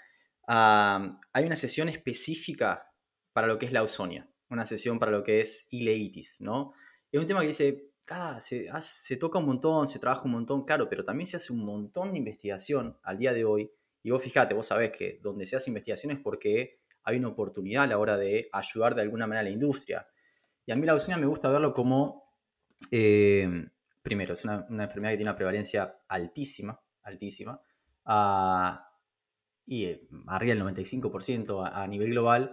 hay 0.48 1.46
una 1.46 1.58
sesión 1.58 1.90
específica 1.90 2.90
para 3.34 3.48
lo 3.48 3.60
que 3.60 3.66
es 3.66 3.74
la 3.74 3.82
ausonia, 3.82 4.30
una 4.54 4.66
sesión 4.66 5.00
para 5.00 5.12
lo 5.12 5.24
que 5.24 5.42
es 5.42 5.68
ileitis, 5.72 6.40
¿no? 6.40 6.74
Es 7.12 7.20
un 7.20 7.28
tema 7.28 7.42
que 7.42 7.48
dice, 7.48 7.92
ah, 8.10 8.40
ah, 8.72 8.82
se, 8.82 9.18
toca 9.18 9.40
un 9.40 9.46
montón, 9.46 9.88
se 9.88 10.00
trabaja 10.00 10.24
un 10.26 10.32
montón, 10.32 10.66
claro, 10.66 10.90
pero 10.90 11.04
también 11.04 11.28
se 11.28 11.38
hace 11.38 11.54
un 11.54 11.64
montón 11.66 12.12
de 12.12 12.18
investigación 12.18 12.98
al 13.04 13.18
día 13.18 13.34
de 13.34 13.46
hoy. 13.46 13.72
Y 14.02 14.12
vos 14.12 14.24
fijate, 14.24 14.54
vos 14.54 14.68
sabés 14.68 14.92
que 14.92 15.20
donde 15.22 15.46
se 15.46 15.56
hace 15.56 15.70
investigación 15.70 16.12
es 16.12 16.20
porque 16.20 16.80
hay 17.04 17.18
una 17.18 17.30
oportunidad 17.30 17.84
a 17.84 17.88
la 17.88 17.98
hora 17.98 18.18
de 18.18 18.50
ayudar 18.52 18.96
de 18.96 19.02
alguna 19.02 19.28
manera 19.28 19.42
a 19.42 19.44
la 19.44 19.50
industria. 19.50 20.08
Y 20.66 20.72
a 20.72 20.76
mí 20.76 20.86
la 20.86 20.94
ausonia 20.94 21.18
me 21.18 21.26
gusta 21.26 21.50
verlo 21.50 21.74
como, 21.74 22.24
eh, 22.92 23.48
primero, 24.02 24.34
es 24.34 24.44
una, 24.44 24.66
enfermedad 24.70 25.12
que 25.12 25.18
tiene 25.18 25.32
una 25.32 25.36
prevalencia 25.36 26.00
altísima, 26.08 26.80
altísima 27.04 27.62
y 29.66 29.86
eh, 29.86 30.08
arriba 30.28 30.56
del 30.56 30.64
95% 30.64 31.72
a, 31.72 31.88
nivel 31.88 32.10
global. 32.12 32.52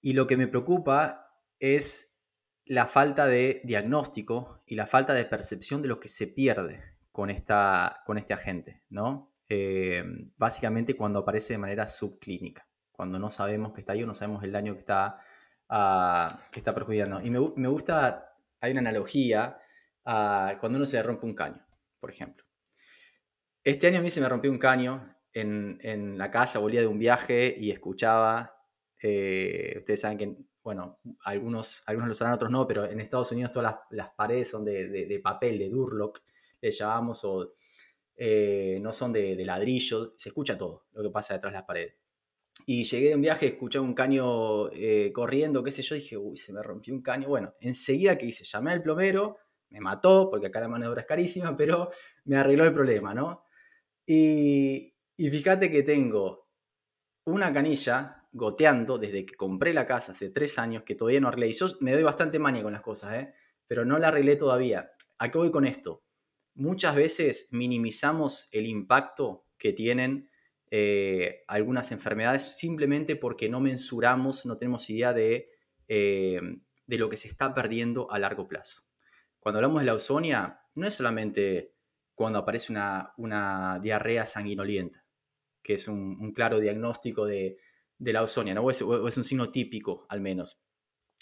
Y 0.00 0.12
lo 0.12 0.26
que 0.26 0.36
me 0.36 0.48
preocupa 0.48 1.32
es 1.58 2.26
la 2.64 2.86
falta 2.86 3.26
de 3.26 3.60
diagnóstico 3.64 4.62
y 4.66 4.74
la 4.74 4.86
falta 4.86 5.14
de 5.14 5.24
percepción 5.24 5.82
de 5.82 5.88
lo 5.88 5.98
que 5.98 6.08
se 6.08 6.26
pierde 6.26 6.82
con, 7.10 7.30
esta, 7.30 8.02
con 8.06 8.18
este 8.18 8.34
agente, 8.34 8.84
¿no? 8.90 9.32
Eh, 9.48 10.04
básicamente 10.36 10.94
cuando 10.94 11.20
aparece 11.20 11.54
de 11.54 11.58
manera 11.58 11.86
subclínica, 11.86 12.68
cuando 12.92 13.18
no 13.18 13.30
sabemos 13.30 13.72
que 13.72 13.80
está 13.80 13.94
ahí 13.94 14.02
o 14.02 14.06
no 14.06 14.14
sabemos 14.14 14.44
el 14.44 14.52
daño 14.52 14.74
que 14.74 14.80
está, 14.80 15.18
uh, 15.70 16.36
que 16.50 16.60
está 16.60 16.74
perjudicando. 16.74 17.20
Y 17.22 17.30
me, 17.30 17.40
me, 17.56 17.68
gusta, 17.68 18.34
hay 18.60 18.72
una 18.72 18.80
analogía 18.80 19.58
cuando 20.04 20.76
uno 20.76 20.86
se 20.86 21.02
rompe 21.02 21.26
un 21.26 21.34
caño, 21.34 21.66
por 22.00 22.10
ejemplo. 22.10 22.44
Este 23.62 23.86
año 23.86 23.98
a 23.98 24.02
mí 24.02 24.08
se 24.08 24.20
me 24.20 24.28
rompió 24.28 24.50
un 24.50 24.58
caño 24.58 25.14
en, 25.32 26.18
la 26.18 26.30
casa, 26.30 26.58
volvía 26.58 26.80
de 26.80 26.86
un 26.86 26.98
viaje 26.98 27.54
y 27.58 27.70
escuchaba, 27.70 28.57
eh, 29.02 29.74
ustedes 29.78 30.00
saben 30.00 30.18
que, 30.18 30.36
bueno, 30.62 30.98
algunos, 31.24 31.82
algunos 31.86 32.08
lo 32.08 32.14
sabrán, 32.14 32.34
otros 32.34 32.50
no, 32.50 32.66
pero 32.66 32.84
en 32.84 33.00
Estados 33.00 33.32
Unidos 33.32 33.52
todas 33.52 33.76
las, 33.90 34.10
paredes 34.10 34.50
son 34.50 34.64
de, 34.64 35.20
papel, 35.22 35.58
de 35.58 35.68
Durlock, 35.68 36.20
le 36.60 36.70
llamamos, 36.70 37.24
o 37.24 37.54
eh, 38.16 38.78
no 38.80 38.92
son 38.92 39.12
de, 39.12 39.44
ladrillo, 39.44 40.14
se 40.16 40.28
escucha 40.28 40.58
todo 40.58 40.86
lo 40.92 41.02
que 41.02 41.10
pasa 41.10 41.34
detrás 41.34 41.52
de 41.52 41.58
las 41.58 41.66
paredes. 41.66 41.94
Y 42.66 42.84
llegué 42.84 43.10
de 43.10 43.14
un 43.14 43.22
viaje, 43.22 43.46
escuché 43.46 43.78
un 43.78 43.94
caño 43.94 44.68
eh, 44.72 45.10
corriendo, 45.12 45.62
qué 45.62 45.70
sé 45.70 45.82
yo, 45.82 45.94
dije, 45.94 46.16
uy, 46.16 46.36
se 46.36 46.52
me 46.52 46.62
rompió 46.62 46.92
un 46.92 47.00
caño. 47.00 47.28
Bueno, 47.28 47.54
enseguida 47.60 48.18
que 48.18 48.26
hice, 48.26 48.44
llamé 48.44 48.72
al 48.72 48.82
plomero, 48.82 49.38
me 49.70 49.80
mató, 49.80 50.28
porque 50.30 50.48
acá 50.48 50.60
la 50.60 50.68
mano 50.68 50.84
de 50.84 50.90
obra 50.90 51.00
es 51.02 51.06
carísima, 51.06 51.56
pero 51.56 51.90
me 52.24 52.36
arregló 52.36 52.64
el 52.64 52.74
problema, 52.74 53.14
¿no? 53.14 53.44
Y, 54.06 54.94
fíjate 55.16 55.70
que 55.70 55.82
tengo 55.82 56.48
una 57.24 57.52
canilla 57.52 58.17
goteando 58.38 58.96
desde 58.96 59.26
que 59.26 59.34
compré 59.34 59.74
la 59.74 59.84
casa 59.84 60.12
hace 60.12 60.30
tres 60.30 60.58
años 60.58 60.84
que 60.84 60.94
todavía 60.94 61.20
no 61.20 61.28
arreglé. 61.28 61.48
Y 61.48 61.52
yo 61.52 61.66
me 61.80 61.92
doy 61.92 62.02
bastante 62.02 62.38
manía 62.38 62.62
con 62.62 62.72
las 62.72 62.80
cosas, 62.80 63.14
¿eh? 63.14 63.34
pero 63.66 63.84
no 63.84 63.98
la 63.98 64.08
arreglé 64.08 64.36
todavía. 64.36 64.92
¿A 65.18 65.30
qué 65.30 65.36
voy 65.36 65.50
con 65.50 65.66
esto? 65.66 66.02
Muchas 66.54 66.94
veces 66.96 67.48
minimizamos 67.52 68.48
el 68.52 68.66
impacto 68.66 69.46
que 69.58 69.74
tienen 69.74 70.30
eh, 70.70 71.44
algunas 71.48 71.92
enfermedades 71.92 72.56
simplemente 72.56 73.16
porque 73.16 73.50
no 73.50 73.60
mensuramos, 73.60 74.46
no 74.46 74.56
tenemos 74.56 74.88
idea 74.88 75.12
de, 75.12 75.50
eh, 75.88 76.40
de 76.86 76.98
lo 76.98 77.10
que 77.10 77.16
se 77.18 77.28
está 77.28 77.52
perdiendo 77.54 78.10
a 78.10 78.18
largo 78.18 78.48
plazo. 78.48 78.82
Cuando 79.38 79.58
hablamos 79.58 79.82
de 79.82 79.86
la 79.86 79.92
ausonia, 79.92 80.60
no 80.74 80.86
es 80.86 80.94
solamente 80.94 81.74
cuando 82.14 82.40
aparece 82.40 82.72
una, 82.72 83.78
diarrea 83.80 84.26
sanguinolienta, 84.26 85.04
que 85.62 85.74
es 85.74 85.86
un, 85.86 86.32
claro 86.32 86.58
diagnóstico 86.58 87.26
de, 87.26 87.58
la 87.98 88.20
ausonia, 88.20 88.54
¿no? 88.54 88.62
o, 88.62 88.70
es, 88.70 88.80
un 88.82 89.24
signo 89.24 89.50
típico 89.50 90.06
al 90.08 90.20
menos. 90.20 90.62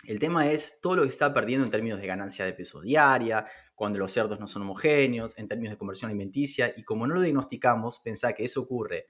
El 0.04 0.18
tema 0.18 0.50
es 0.50 0.80
todo 0.80 0.96
lo 0.96 1.02
que 1.02 1.08
está 1.08 1.32
perdiendo 1.32 1.64
en 1.64 1.70
términos 1.70 2.00
de 2.00 2.06
ganancia 2.06 2.44
de 2.44 2.52
peso 2.52 2.80
diaria, 2.80 3.46
cuando 3.74 3.98
los 3.98 4.12
cerdos 4.12 4.38
no 4.38 4.46
son 4.46 4.62
homogéneos, 4.62 5.38
en 5.38 5.48
términos 5.48 5.72
de 5.72 5.78
conversión 5.78 6.10
alimenticia, 6.10 6.72
y 6.76 6.84
como 6.84 7.06
no 7.06 7.14
lo 7.14 7.22
diagnosticamos, 7.22 7.98
pensá 8.00 8.34
que 8.34 8.44
eso 8.44 8.60
ocurre 8.62 9.08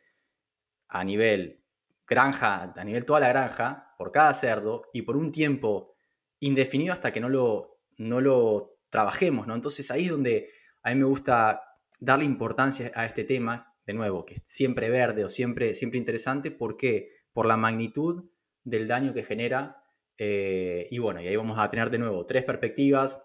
a 0.89 1.05
nivel 1.05 1.65
granja, 2.07 2.73
a 2.75 2.85
nivel 2.85 3.05
toda 3.05 3.21
la 3.21 3.29
granja, 3.29 3.95
por 3.99 4.13
cada 4.13 4.33
cerdo, 4.33 4.83
y 4.93 5.03
por 5.03 5.17
un 5.17 5.33
tiempo 5.33 5.95
indefinido 6.39 6.93
hasta 6.93 7.13
que 7.13 7.21
no 7.21 7.29
lo, 7.29 7.81
no 7.99 8.21
lo 8.21 8.79
trabajemos, 8.91 9.47
¿no? 9.47 9.55
Entonces 9.55 9.91
ahí 9.91 10.05
es 10.05 10.11
donde 10.11 10.51
a 10.83 10.91
mí 10.91 10.97
me 10.97 11.05
gusta 11.05 11.63
darle 11.99 12.25
importancia 12.25 12.93
a 12.95 13.07
este 13.07 13.25
tema, 13.25 13.75
de 13.87 13.95
nuevo, 13.95 14.25
que 14.25 14.35
es 14.35 14.43
siempre 14.45 14.91
verde 14.91 15.25
o 15.25 15.29
siempre, 15.29 15.75
siempre 15.75 15.99
interesante, 15.99 16.51
¿por 16.51 16.77
qué? 16.77 17.16
Por 17.37 17.45
la 17.45 17.59
magnitud 17.59 18.25
del 18.65 18.89
daño 18.89 19.13
que 19.13 19.23
genera 19.23 19.83
Eh, 20.19 20.89
y 20.91 20.99
bueno, 20.99 21.21
y 21.21 21.29
ahí 21.29 21.37
vamos 21.37 21.59
a 21.59 21.69
tener 21.69 21.91
de 21.91 21.99
nuevo 21.99 22.25
tres 22.25 22.43
perspectivas. 22.43 23.23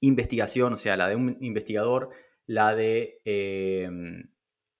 Investigación, 0.00 0.72
o 0.72 0.76
sea, 0.78 0.96
la 0.96 1.06
de 1.06 1.16
un 1.16 1.36
investigador, 1.42 2.08
la 2.46 2.74
de, 2.74 3.20
em, 3.26 4.30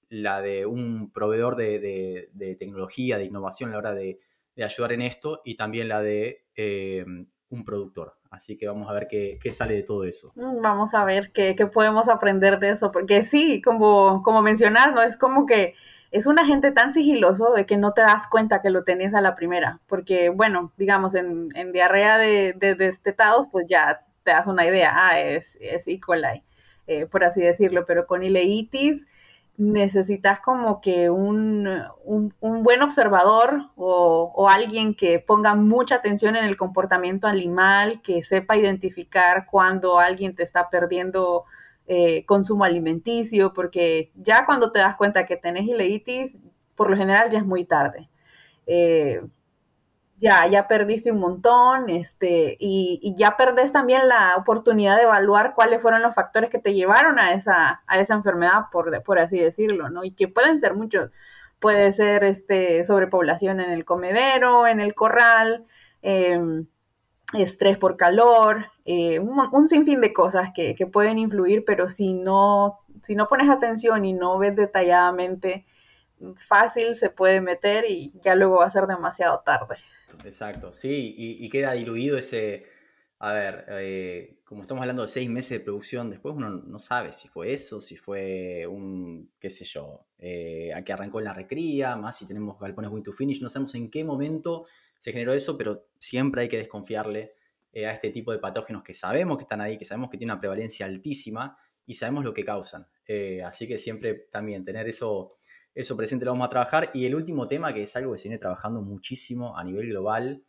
la 0.08 0.40
de 0.40 0.64
un 0.64 1.12
proveedor 1.12 1.56
de, 1.56 2.56
tecnología, 2.58 3.18
de 3.18 3.26
innovación 3.26 3.68
a 3.68 3.72
la 3.74 3.78
hora 3.80 3.92
de, 3.92 4.20
ayudar 4.56 4.92
en 4.92 5.02
esto, 5.02 5.42
y 5.44 5.56
también 5.56 5.88
la 5.88 6.00
de 6.00 6.46
em, 6.56 7.26
un 7.50 7.64
productor. 7.66 8.16
Así 8.30 8.56
que 8.56 8.66
vamos 8.66 8.88
a 8.88 8.94
ver 8.94 9.06
qué, 9.06 9.52
sale 9.52 9.74
de 9.74 9.82
todo 9.82 10.04
eso. 10.04 10.32
Mm, 10.36 10.62
vamos 10.62 10.94
a 10.94 11.04
ver 11.04 11.30
qué, 11.32 11.54
podemos 11.70 12.08
aprender 12.08 12.58
de 12.58 12.70
eso, 12.70 12.90
porque 12.90 13.22
sí, 13.24 13.60
como, 13.60 14.22
como 14.22 14.40
mencionas, 14.40 14.94
¿no? 14.94 15.02
Es 15.02 15.18
como 15.18 15.44
que 15.44 15.74
es 16.14 16.28
un 16.28 16.38
agente 16.38 16.70
tan 16.70 16.92
sigiloso 16.92 17.52
de 17.54 17.66
que 17.66 17.76
no 17.76 17.92
te 17.92 18.02
das 18.02 18.28
cuenta 18.28 18.62
que 18.62 18.70
lo 18.70 18.84
tenés 18.84 19.14
a 19.14 19.20
la 19.20 19.34
primera, 19.34 19.80
porque 19.88 20.28
bueno, 20.28 20.72
digamos, 20.76 21.16
en, 21.16 21.48
diarrea 21.72 22.18
de, 22.18 22.54
de, 22.56 22.76
destetados, 22.76 23.48
pues 23.50 23.66
ya 23.68 23.98
te 24.22 24.30
das 24.30 24.46
una 24.46 24.64
idea, 24.64 24.92
ah, 24.94 25.18
es, 25.18 25.58
es 25.60 25.88
E. 25.88 25.98
coli, 25.98 26.44
eh, 26.86 27.06
por 27.06 27.24
así 27.24 27.42
decirlo, 27.42 27.84
pero 27.84 28.06
con 28.06 28.22
ileitis 28.22 29.08
necesitas 29.56 30.38
como 30.38 30.80
que 30.80 31.10
un, 31.10 31.68
buen 32.04 32.82
observador 32.82 33.70
o, 33.74 34.48
alguien 34.48 34.94
que 34.94 35.18
ponga 35.18 35.56
mucha 35.56 35.96
atención 35.96 36.36
en 36.36 36.44
el 36.44 36.56
comportamiento 36.56 37.26
animal, 37.26 38.00
que 38.02 38.22
sepa 38.22 38.56
identificar 38.56 39.46
cuando 39.50 39.98
alguien 39.98 40.36
te 40.36 40.44
está 40.44 40.70
perdiendo 40.70 41.44
eh, 41.86 42.24
consumo 42.26 42.64
alimenticio, 42.64 43.52
porque 43.52 44.10
ya 44.14 44.46
cuando 44.46 44.72
te 44.72 44.78
das 44.78 44.96
cuenta 44.96 45.26
que 45.26 45.36
tenés 45.36 45.66
ileitis, 45.66 46.38
por 46.74 46.90
lo 46.90 46.96
general 46.96 47.30
ya 47.30 47.38
es 47.38 47.46
muy 47.46 47.64
tarde. 47.64 48.08
Eh, 48.66 49.22
ya, 50.18 50.46
ya 50.46 50.68
perdiste 50.68 51.12
un 51.12 51.18
montón, 51.18 51.90
este, 51.90 52.56
y, 52.58 53.14
ya 53.16 53.36
perdés 53.36 53.72
también 53.72 54.08
la 54.08 54.36
oportunidad 54.36 54.96
de 54.96 55.02
evaluar 55.02 55.54
cuáles 55.54 55.82
fueron 55.82 56.02
los 56.02 56.14
factores 56.14 56.50
que 56.50 56.58
te 56.58 56.74
llevaron 56.74 57.18
a 57.18 57.32
esa, 57.34 57.82
a 57.86 57.98
esa 57.98 58.14
enfermedad, 58.14 58.66
por, 58.72 59.02
por 59.02 59.18
así 59.18 59.38
decirlo, 59.38 59.90
¿no? 59.90 60.04
Y 60.04 60.12
que 60.12 60.28
pueden 60.28 60.60
ser 60.60 60.74
muchos. 60.74 61.10
Puede 61.60 61.92
ser 61.92 62.24
este, 62.24 62.84
sobrepoblación 62.84 63.60
en 63.60 63.70
el 63.70 63.84
comedero, 63.84 64.66
en 64.66 64.80
el 64.80 64.94
corral, 64.94 65.66
em, 66.02 66.66
estrés 67.42 67.78
por 67.78 67.96
calor, 67.96 68.66
eh, 68.84 69.18
un, 69.18 69.68
sinfín 69.68 70.00
de 70.00 70.12
cosas 70.12 70.50
que, 70.54 70.74
pueden 70.92 71.18
influir, 71.18 71.64
pero 71.64 71.88
si 71.88 72.12
no, 72.12 72.80
si 73.02 73.14
no 73.14 73.28
pones 73.28 73.48
atención 73.48 74.04
y 74.04 74.12
no 74.12 74.38
ves 74.38 74.56
detalladamente, 74.56 75.66
fácil 76.36 76.94
se 76.94 77.10
puede 77.10 77.40
meter 77.40 77.84
y 77.88 78.12
ya 78.22 78.34
luego 78.34 78.58
va 78.58 78.66
a 78.66 78.70
ser 78.70 78.86
demasiado 78.86 79.42
tarde. 79.44 79.76
Exacto, 80.24 80.72
sí, 80.72 81.14
y, 81.16 81.48
queda 81.48 81.72
diluido 81.72 82.16
ese, 82.16 82.66
a 83.18 83.32
ver, 83.32 83.66
eh, 83.68 84.38
como 84.44 84.62
estamos 84.62 84.82
hablando 84.82 85.02
de 85.02 85.08
seis 85.08 85.28
meses 85.28 85.58
de 85.58 85.64
producción, 85.64 86.10
después 86.10 86.34
uno 86.36 86.50
no 86.50 86.78
sabe 86.78 87.12
si 87.12 87.28
fue 87.28 87.52
eso, 87.52 87.80
si 87.80 87.96
fue 87.96 88.66
un, 88.66 89.32
qué 89.40 89.50
sé 89.50 89.64
yo, 89.64 90.06
eh, 90.18 90.72
a 90.74 90.84
que 90.84 90.92
arrancó 90.92 91.18
en 91.18 91.24
la 91.24 91.32
recría, 91.32 91.96
más 91.96 92.18
si 92.18 92.26
tenemos 92.26 92.58
galpones 92.58 92.90
win 92.90 93.02
to 93.02 93.12
finish, 93.12 93.42
no 93.42 93.48
sabemos 93.48 93.74
en 93.74 93.90
qué 93.90 94.04
momento 94.04 94.66
se 95.04 95.12
generó 95.12 95.34
eso, 95.34 95.58
pero 95.58 95.86
siempre 95.98 96.40
hay 96.40 96.48
que 96.48 96.56
desconfiarle 96.56 97.34
eh, 97.72 97.86
a 97.86 97.92
este 97.92 98.08
tipo 98.08 98.32
de 98.32 98.38
patógenos 98.38 98.82
que 98.82 98.94
sabemos 98.94 99.36
que 99.36 99.42
están 99.42 99.60
ahí, 99.60 99.76
que 99.76 99.84
sabemos 99.84 100.08
que 100.08 100.16
tienen 100.16 100.32
una 100.32 100.40
prevalencia 100.40 100.86
altísima 100.86 101.58
y 101.84 101.96
sabemos 101.96 102.24
lo 102.24 102.32
que 102.32 102.42
causan. 102.42 102.86
Eh, 103.06 103.42
así 103.42 103.68
que 103.68 103.78
siempre 103.78 104.14
también 104.32 104.64
tener 104.64 104.88
eso, 104.88 105.36
eso 105.74 105.94
presente 105.94 106.24
lo 106.24 106.30
vamos 106.30 106.46
a 106.46 106.48
trabajar. 106.48 106.90
Y 106.94 107.04
el 107.04 107.14
último 107.14 107.46
tema, 107.46 107.74
que 107.74 107.82
es 107.82 107.94
algo 107.96 108.12
que 108.12 108.18
se 108.18 108.28
viene 108.28 108.38
trabajando 108.38 108.80
muchísimo 108.80 109.58
a 109.58 109.62
nivel 109.62 109.90
global, 109.90 110.42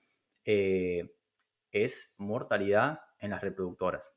eh, 0.46 1.18
es 1.70 2.16
mortalidad 2.18 3.02
en 3.20 3.32
las 3.32 3.44
reproductoras. 3.44 4.16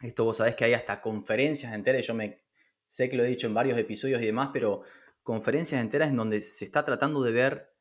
Esto 0.00 0.24
vos 0.24 0.38
sabés 0.38 0.56
que 0.56 0.64
hay 0.64 0.72
hasta 0.72 1.02
conferencias 1.02 1.74
enteras, 1.74 2.06
yo 2.06 2.14
me 2.14 2.40
sé 2.86 3.10
que 3.10 3.16
lo 3.18 3.24
he 3.24 3.28
dicho 3.28 3.46
en 3.46 3.52
varios 3.52 3.78
episodios 3.78 4.22
y 4.22 4.24
demás, 4.24 4.48
pero 4.54 4.84
conferencias 5.22 5.82
enteras 5.82 6.08
en 6.08 6.16
donde 6.16 6.40
se 6.40 6.64
está 6.64 6.82
tratando 6.82 7.22
de 7.22 7.32
ver 7.32 7.75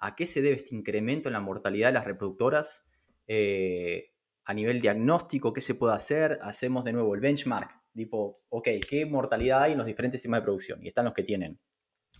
a 0.00 0.16
qué 0.16 0.26
se 0.26 0.42
debe 0.42 0.56
este 0.56 0.74
incremento 0.74 1.28
en 1.28 1.34
la 1.34 1.40
mortalidad 1.40 1.88
de 1.88 1.92
las 1.92 2.06
reproductoras 2.06 2.90
eh, 3.26 4.12
a 4.44 4.54
nivel 4.54 4.80
diagnóstico, 4.80 5.52
qué 5.52 5.60
se 5.60 5.74
puede 5.74 5.94
hacer. 5.94 6.38
Hacemos 6.42 6.84
de 6.84 6.92
nuevo 6.92 7.14
el 7.14 7.20
benchmark, 7.20 7.70
tipo, 7.94 8.42
ok, 8.48 8.68
¿qué 8.88 9.06
mortalidad 9.06 9.62
hay 9.62 9.72
en 9.72 9.78
los 9.78 9.86
diferentes 9.86 10.20
sistemas 10.20 10.40
de 10.40 10.44
producción? 10.44 10.82
Y 10.82 10.88
están 10.88 11.04
los 11.04 11.14
que 11.14 11.22
tienen 11.22 11.60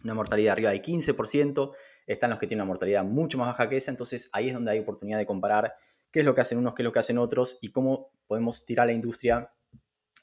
una 0.04 0.14
mortalidad 0.14 0.52
arriba 0.52 0.70
del 0.70 0.82
15%, 0.82 1.74
están 2.06 2.30
los 2.30 2.38
que 2.38 2.46
tienen 2.46 2.62
una 2.62 2.68
mortalidad 2.68 3.04
mucho 3.04 3.38
más 3.38 3.48
baja 3.48 3.68
que 3.68 3.76
esa, 3.76 3.90
entonces 3.90 4.30
ahí 4.32 4.48
es 4.48 4.54
donde 4.54 4.70
hay 4.70 4.78
oportunidad 4.78 5.18
de 5.18 5.26
comparar 5.26 5.74
qué 6.10 6.20
es 6.20 6.24
lo 6.24 6.34
que 6.34 6.42
hacen 6.42 6.58
unos, 6.58 6.74
qué 6.74 6.82
es 6.82 6.84
lo 6.84 6.92
que 6.92 6.98
hacen 6.98 7.18
otros 7.18 7.58
y 7.60 7.72
cómo 7.72 8.12
podemos 8.26 8.64
tirar 8.64 8.84
a 8.84 8.86
la 8.86 8.92
industria 8.92 9.52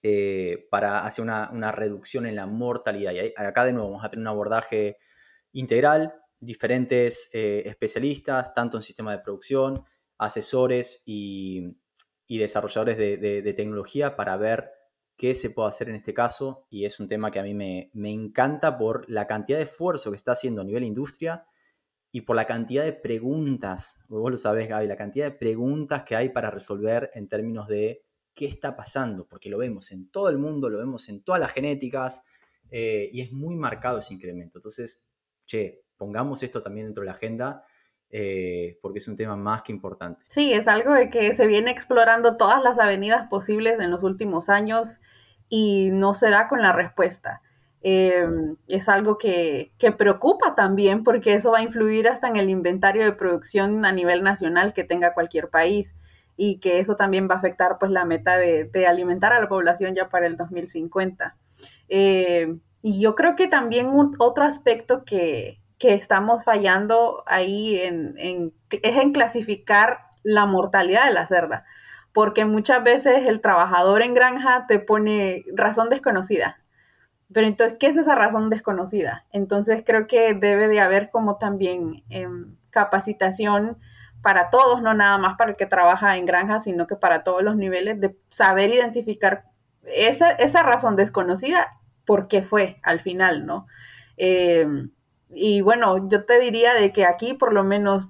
eh, 0.03 0.67
para 0.69 1.05
hacer 1.05 1.23
una, 1.23 1.49
una, 1.51 1.71
reducción 1.71 2.25
en 2.27 2.35
la 2.35 2.45
mortalidad. 2.45 3.13
Y 3.13 3.33
acá 3.35 3.65
de 3.65 3.73
nuevo 3.73 3.89
vamos 3.89 4.05
a 4.05 4.09
tener 4.09 4.21
un 4.21 4.27
abordaje 4.27 4.97
integral, 5.53 6.13
diferentes 6.39 7.29
eh, 7.33 7.63
especialistas, 7.65 8.53
tanto 8.53 8.77
en 8.77 8.83
sistema 8.83 9.11
de 9.11 9.19
producción, 9.19 9.83
asesores 10.17 11.03
y, 11.05 11.75
desarrolladores 12.27 12.97
de, 12.97 13.53
tecnología 13.55 14.15
para 14.15 14.35
ver 14.37 14.71
qué 15.15 15.33
se 15.33 15.49
puede 15.49 15.69
hacer 15.69 15.89
en 15.89 15.95
este 15.95 16.13
caso. 16.13 16.67
Y 16.69 16.85
es 16.85 16.99
un 16.99 17.07
tema 17.07 17.31
que 17.31 17.39
a 17.39 17.43
mí 17.43 17.53
me, 17.53 17.89
encanta 17.93 18.77
por 18.77 19.09
la 19.09 19.27
cantidad 19.27 19.57
de 19.57 19.65
esfuerzo 19.65 20.11
que 20.11 20.17
está 20.17 20.33
haciendo 20.33 20.61
a 20.61 20.65
nivel 20.65 20.83
industria 20.83 21.45
y 22.11 22.21
por 22.21 22.35
la 22.35 22.45
cantidad 22.45 22.83
de 22.83 22.93
preguntas, 22.93 23.99
vos 24.07 24.31
lo 24.31 24.37
sabés 24.37 24.67
Gaby, 24.67 24.87
la 24.87 24.95
cantidad 24.95 25.25
de 25.25 25.37
preguntas 25.37 26.03
que 26.03 26.15
hay 26.15 26.29
para 26.29 26.49
resolver 26.49 27.11
en 27.13 27.27
términos 27.27 27.67
de 27.67 28.05
qué 28.33 28.45
está 28.45 28.75
pasando, 28.75 29.27
porque 29.27 29.49
lo 29.49 29.57
vemos 29.57 29.91
en 29.91 30.09
todo 30.09 30.29
el 30.29 30.37
mundo, 30.37 30.69
lo 30.69 30.77
vemos 30.77 31.09
en 31.09 31.21
todas 31.23 31.41
las 31.41 31.51
genéticas 31.51 32.23
eh, 32.69 33.09
y 33.11 33.21
es 33.21 33.31
muy 33.31 33.55
marcado 33.55 33.97
ese 33.97 34.13
incremento. 34.13 34.59
Entonces, 34.59 35.05
che, 35.45 35.86
pongamos 35.97 36.43
esto 36.43 36.61
también 36.61 36.87
dentro 36.87 37.01
de 37.01 37.07
la 37.07 37.13
agenda. 37.13 37.63
Eh, 38.09 38.79
porque 38.81 38.99
es 38.99 39.07
un 39.09 39.17
tema 39.17 39.35
más 39.35 39.63
que 39.63 39.73
importante. 39.73 40.23
Sí, 40.29 40.53
es 40.53 40.69
algo 40.69 40.93
de 40.93 41.09
que 41.09 41.35
se 41.35 41.45
viene 41.45 41.71
explorando 41.71 42.37
todas 42.37 42.63
las 42.63 42.79
avenidas 42.79 43.27
posibles 43.27 43.81
en 43.81 43.91
los 43.91 44.01
últimos 44.01 44.47
años 44.47 45.01
y 45.49 45.89
no 45.91 46.13
se 46.13 46.29
da 46.29 46.47
con 46.47 46.61
la 46.61 46.71
respuesta. 46.71 47.41
Em, 47.81 48.55
es 48.69 48.87
algo 48.87 49.17
que, 49.17 49.73
que, 49.77 49.91
preocupa 49.91 50.55
también 50.55 51.03
porque 51.03 51.33
eso 51.33 51.51
va 51.51 51.59
a 51.59 51.63
influir 51.63 52.07
hasta 52.07 52.29
en 52.29 52.37
el 52.37 52.49
inventario 52.49 53.03
de 53.03 53.11
producción 53.11 53.85
a 53.85 53.91
nivel 53.91 54.23
nacional 54.23 54.71
que 54.73 54.85
tenga 54.85 55.13
cualquier 55.13 55.49
país 55.49 55.95
y 56.37 56.59
que 56.59 56.79
eso 56.79 56.95
también 56.95 57.27
va 57.29 57.35
a 57.35 57.37
afectar 57.39 57.77
pues 57.79 57.91
la 57.91 58.05
meta 58.05 58.37
de, 58.37 58.65
de 58.65 58.87
alimentar 58.87 59.33
a 59.33 59.39
la 59.41 59.49
población 59.49 59.95
ya 59.95 60.09
para 60.09 60.27
el 60.27 60.37
2050. 60.37 61.35
Em, 61.89 62.61
y 62.81 63.01
yo 63.01 63.15
creo 63.15 63.35
que 63.35 63.47
también 63.47 63.87
un, 63.87 64.15
otro 64.19 64.43
aspecto 64.43 65.03
que, 65.03 65.59
que 65.77 65.93
estamos 65.93 66.43
fallando 66.43 67.23
ahí 67.27 67.79
en, 67.79 68.53
es 68.69 68.97
en 68.97 69.11
clasificar 69.11 69.99
la 70.23 70.45
mortalidad 70.45 71.05
de 71.05 71.13
la 71.13 71.27
cerda, 71.27 71.65
porque 72.13 72.45
muchas 72.45 72.83
veces 72.83 73.27
el 73.27 73.41
trabajador 73.41 74.01
en 74.01 74.13
granja 74.13 74.65
te 74.67 74.79
pone 74.79 75.45
razón 75.53 75.89
desconocida. 75.89 76.59
Pero 77.33 77.47
entonces, 77.47 77.77
¿qué 77.79 77.87
es 77.87 77.97
esa 77.97 78.15
razón 78.15 78.49
desconocida? 78.49 79.25
Entonces 79.31 79.83
creo 79.85 80.07
que 80.07 80.33
debe 80.33 80.67
de 80.67 80.79
haber 80.79 81.09
como 81.11 81.37
también 81.37 82.03
em, 82.09 82.55
capacitación 82.69 83.77
para 84.21 84.49
todos, 84.49 84.81
no 84.81 84.93
nada 84.93 85.17
más 85.17 85.37
para 85.37 85.51
el 85.51 85.57
que 85.57 85.65
trabaja 85.65 86.17
en 86.17 86.25
granja, 86.25 86.59
sino 86.61 86.87
que 86.87 86.95
para 86.95 87.23
todos 87.23 87.43
los 87.43 87.55
niveles 87.55 87.99
de 87.99 88.17
saber 88.29 88.69
identificar 88.69 89.45
esa, 89.83 90.31
esa 90.31 90.63
razón 90.63 90.95
desconocida, 90.95 91.77
por 92.05 92.27
qué 92.27 92.41
fue 92.41 92.79
al 92.83 92.99
final, 92.99 93.45
¿no? 93.45 93.67
Em, 94.15 94.91
y 95.29 95.61
bueno, 95.61 96.09
yo 96.09 96.25
te 96.25 96.39
diría 96.39 96.73
de 96.73 96.91
que 96.91 97.05
aquí 97.05 97.33
por 97.33 97.53
lo 97.53 97.63
menos 97.63 98.09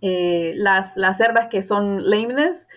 eh, 0.00 0.52
las, 0.56 0.96
las 0.96 1.18
cerdas 1.18 1.48
que 1.48 1.62
son 1.62 2.08
lameness, 2.08 2.68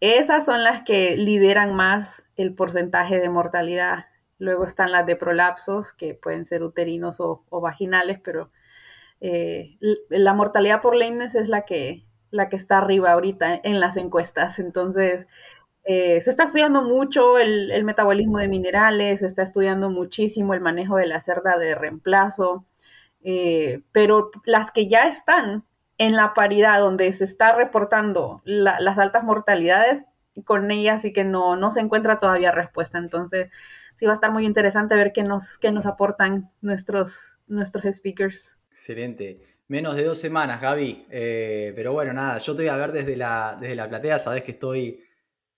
esas 0.00 0.44
son 0.46 0.64
las 0.64 0.82
que 0.82 1.16
lideran 1.16 1.74
más 1.74 2.26
el 2.36 2.54
porcentaje 2.54 3.18
de 3.18 3.28
mortalidad. 3.28 4.06
Luego 4.38 4.64
están 4.64 4.92
las 4.92 5.06
de 5.06 5.16
prolapsos, 5.16 5.92
que 5.92 6.14
pueden 6.14 6.46
ser 6.46 6.62
uterinos 6.62 7.20
o, 7.20 7.44
vaginales, 7.50 8.18
pero 8.20 8.50
eh, 9.20 9.76
la 10.08 10.32
mortalidad 10.32 10.80
por 10.80 10.96
lameness 10.96 11.34
es 11.34 11.48
la 11.48 11.62
que, 11.66 12.02
la 12.30 12.48
que 12.48 12.56
está 12.56 12.78
arriba 12.78 13.12
ahorita 13.12 13.60
en 13.62 13.80
las 13.80 13.96
encuestas. 13.98 14.58
Entonces, 14.58 15.26
eh, 15.84 16.20
se 16.22 16.30
está 16.30 16.44
estudiando 16.44 16.82
mucho 16.82 17.38
el, 17.38 17.70
el, 17.70 17.84
metabolismo 17.84 18.38
de 18.38 18.48
minerales, 18.48 19.20
se 19.20 19.26
está 19.26 19.42
estudiando 19.42 19.90
muchísimo 19.90 20.54
el 20.54 20.60
manejo 20.60 20.96
de 20.96 21.06
la 21.06 21.20
cerda 21.20 21.58
de 21.58 21.74
reemplazo. 21.74 22.64
Eh, 23.22 23.82
pero 23.92 24.30
las 24.44 24.70
que 24.70 24.86
ya 24.86 25.08
están 25.08 25.64
en 25.98 26.16
la 26.16 26.32
paridad 26.32 26.80
donde 26.80 27.12
se 27.12 27.24
está 27.24 27.54
reportando 27.54 28.40
las 28.44 28.98
altas 28.98 29.22
mortalidades, 29.22 30.06
con 30.44 30.70
ellas 30.70 31.02
sí 31.02 31.12
que 31.12 31.24
no, 31.24 31.56
no 31.56 31.70
se 31.72 31.80
encuentra 31.80 32.18
todavía 32.18 32.52
respuesta. 32.52 32.98
Entonces, 32.98 33.50
sí 33.94 34.06
va 34.06 34.12
a 34.12 34.14
estar 34.14 34.32
muy 34.32 34.46
interesante 34.46 34.94
ver 34.94 35.12
qué 35.12 35.22
nos, 35.22 35.58
qué 35.58 35.72
nos 35.72 35.84
aportan 35.86 36.50
nuestros, 36.62 37.34
nuestros 37.46 37.84
speakers. 37.94 38.56
Excelente. 38.70 39.40
Menos 39.68 39.94
de 39.94 40.04
dos 40.04 40.18
semanas, 40.18 40.60
Gaby. 40.60 41.06
Eh, 41.10 41.72
pero 41.76 41.92
bueno, 41.92 42.12
nada, 42.12 42.38
yo 42.38 42.54
te 42.54 42.62
voy 42.62 42.70
a 42.70 42.76
ver 42.76 42.92
desde 42.92 43.16
la, 43.16 43.56
desde 43.60 43.76
la 43.76 43.88
platea, 43.88 44.18
sabes 44.18 44.42
que 44.42 44.52
estoy 44.52 45.04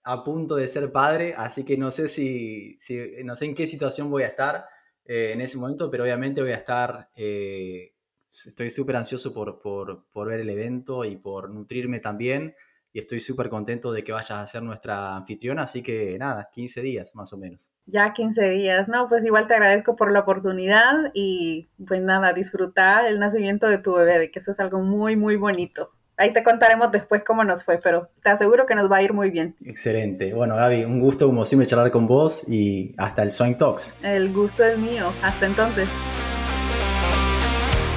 a 0.05 0.25
punto 0.25 0.57
de 0.57 0.69
ser 0.69 0.91
padre, 0.91 1.35
así 1.37 1.65
que 1.65 1.77
no 1.77 1.91
sé 1.91 2.09
si, 2.09 2.79
no 3.25 3.37
sé 3.37 3.45
en 3.45 3.55
qué 3.55 3.67
situación 3.67 4.11
voy 4.11 4.25
a 4.25 4.27
estar 4.27 4.67
eh, 5.05 5.33
en 5.33 5.41
ese 5.41 5.59
momento, 5.59 5.91
pero 5.91 6.05
obviamente 6.05 6.43
voy 6.43 6.53
a 6.53 6.57
estar, 6.57 7.11
eh, 7.17 7.95
estoy 8.31 8.71
súper 8.71 8.97
ansioso 8.97 9.33
por, 9.35 9.61
por, 9.61 10.07
por, 10.13 10.29
ver 10.29 10.41
el 10.41 10.51
evento 10.51 11.05
y 11.05 11.17
por 11.17 11.51
nutrirme 11.51 12.01
también 12.01 12.55
y 12.93 12.99
estoy 12.99 13.21
súper 13.21 13.49
contento 13.49 13.91
de 13.93 14.05
que 14.05 14.13
vayas 14.13 14.33
a 14.33 14.47
ser 14.47 14.63
nuestra 14.63 15.17
anfitriona, 15.17 15.63
así 15.63 15.83
que 15.83 16.19
nada, 16.19 16.51
15 16.53 16.83
días 16.83 17.15
más 17.15 17.33
o 17.33 17.39
menos. 17.39 17.73
Ya 17.87 18.13
15 18.13 18.51
días, 18.51 18.87
no, 18.89 19.09
pues 19.09 19.25
igual 19.25 19.47
te 19.47 19.55
agradezco 19.55 19.97
por 19.97 20.13
la 20.13 20.21
oportunidad 20.21 21.11
y 21.15 21.71
pues 21.87 22.03
nada, 22.03 22.33
disfrutar 22.35 23.07
el 23.07 23.19
nacimiento 23.19 23.67
de 23.67 23.79
tu 23.79 23.95
bebé, 23.95 24.19
de 24.19 24.31
que 24.31 24.41
eso 24.41 24.51
es 24.51 24.61
algo 24.61 24.81
muy, 24.81 25.17
muy 25.17 25.37
bonito. 25.37 25.91
Ahí 26.19 26.33
te 26.33 26.45
contaremos 26.45 26.93
después 26.93 27.23
cómo 27.25 27.43
nos 27.43 27.65
fue, 27.65 27.79
pero 27.79 28.09
te 28.23 28.29
aseguro 28.29 28.67
que 28.67 28.75
nos 28.75 28.91
va 28.91 28.99
a 28.99 29.03
ir 29.03 29.13
muy 29.13 29.31
bien. 29.31 29.57
Excelente. 29.65 30.35
Bueno, 30.35 30.57
Gaby, 30.57 30.85
un 30.85 31.01
gusto 31.01 31.27
como 31.27 31.45
siempre 31.47 31.67
charlar 31.67 31.91
con 31.91 32.07
vos 32.07 32.49
y 32.49 32.95
hasta 32.99 33.23
el 33.23 33.31
Swing 33.31 33.55
Talks. 33.55 33.99
El 34.03 34.33
gusto 34.33 34.63
es 34.63 34.79
mío. 34.79 35.11
Hasta 35.23 35.47
entonces. 35.47 35.89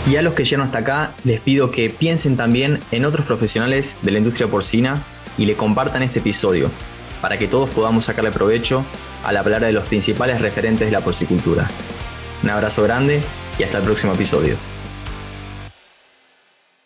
Y 0.08 0.16
a 0.16 0.22
los 0.22 0.34
que 0.34 0.46
llegan 0.46 0.68
hasta 0.68 0.80
acá, 0.80 1.12
les 1.24 1.42
pido 1.42 1.72
que 1.72 1.90
piensen 1.90 2.38
también 2.38 2.80
en 2.92 3.06
otros 3.06 3.26
profesionales 3.26 4.00
de 4.02 4.12
la 4.12 4.20
industria 4.20 4.48
porcina 4.48 5.02
y 5.38 5.46
le 5.46 5.56
compartan 5.56 6.04
este 6.04 6.20
episodio 6.20 6.70
para 7.22 7.38
que 7.38 7.48
todos 7.48 7.70
podamos 7.70 8.06
sacarle 8.06 8.32
provecho 8.32 8.86
a 9.26 9.32
la 9.32 9.44
palabra 9.44 9.68
de 9.68 9.74
los 9.74 9.88
principales 9.88 10.40
referentes 10.40 10.88
de 10.88 10.92
la 10.92 11.02
porcicultura. 11.02 11.68
Un 12.44 12.50
abrazo 12.50 12.84
grande 12.84 13.22
y 13.58 13.64
hasta 13.64 13.80
el 13.80 13.84
próximo 13.84 14.14
episodio. 14.14 14.56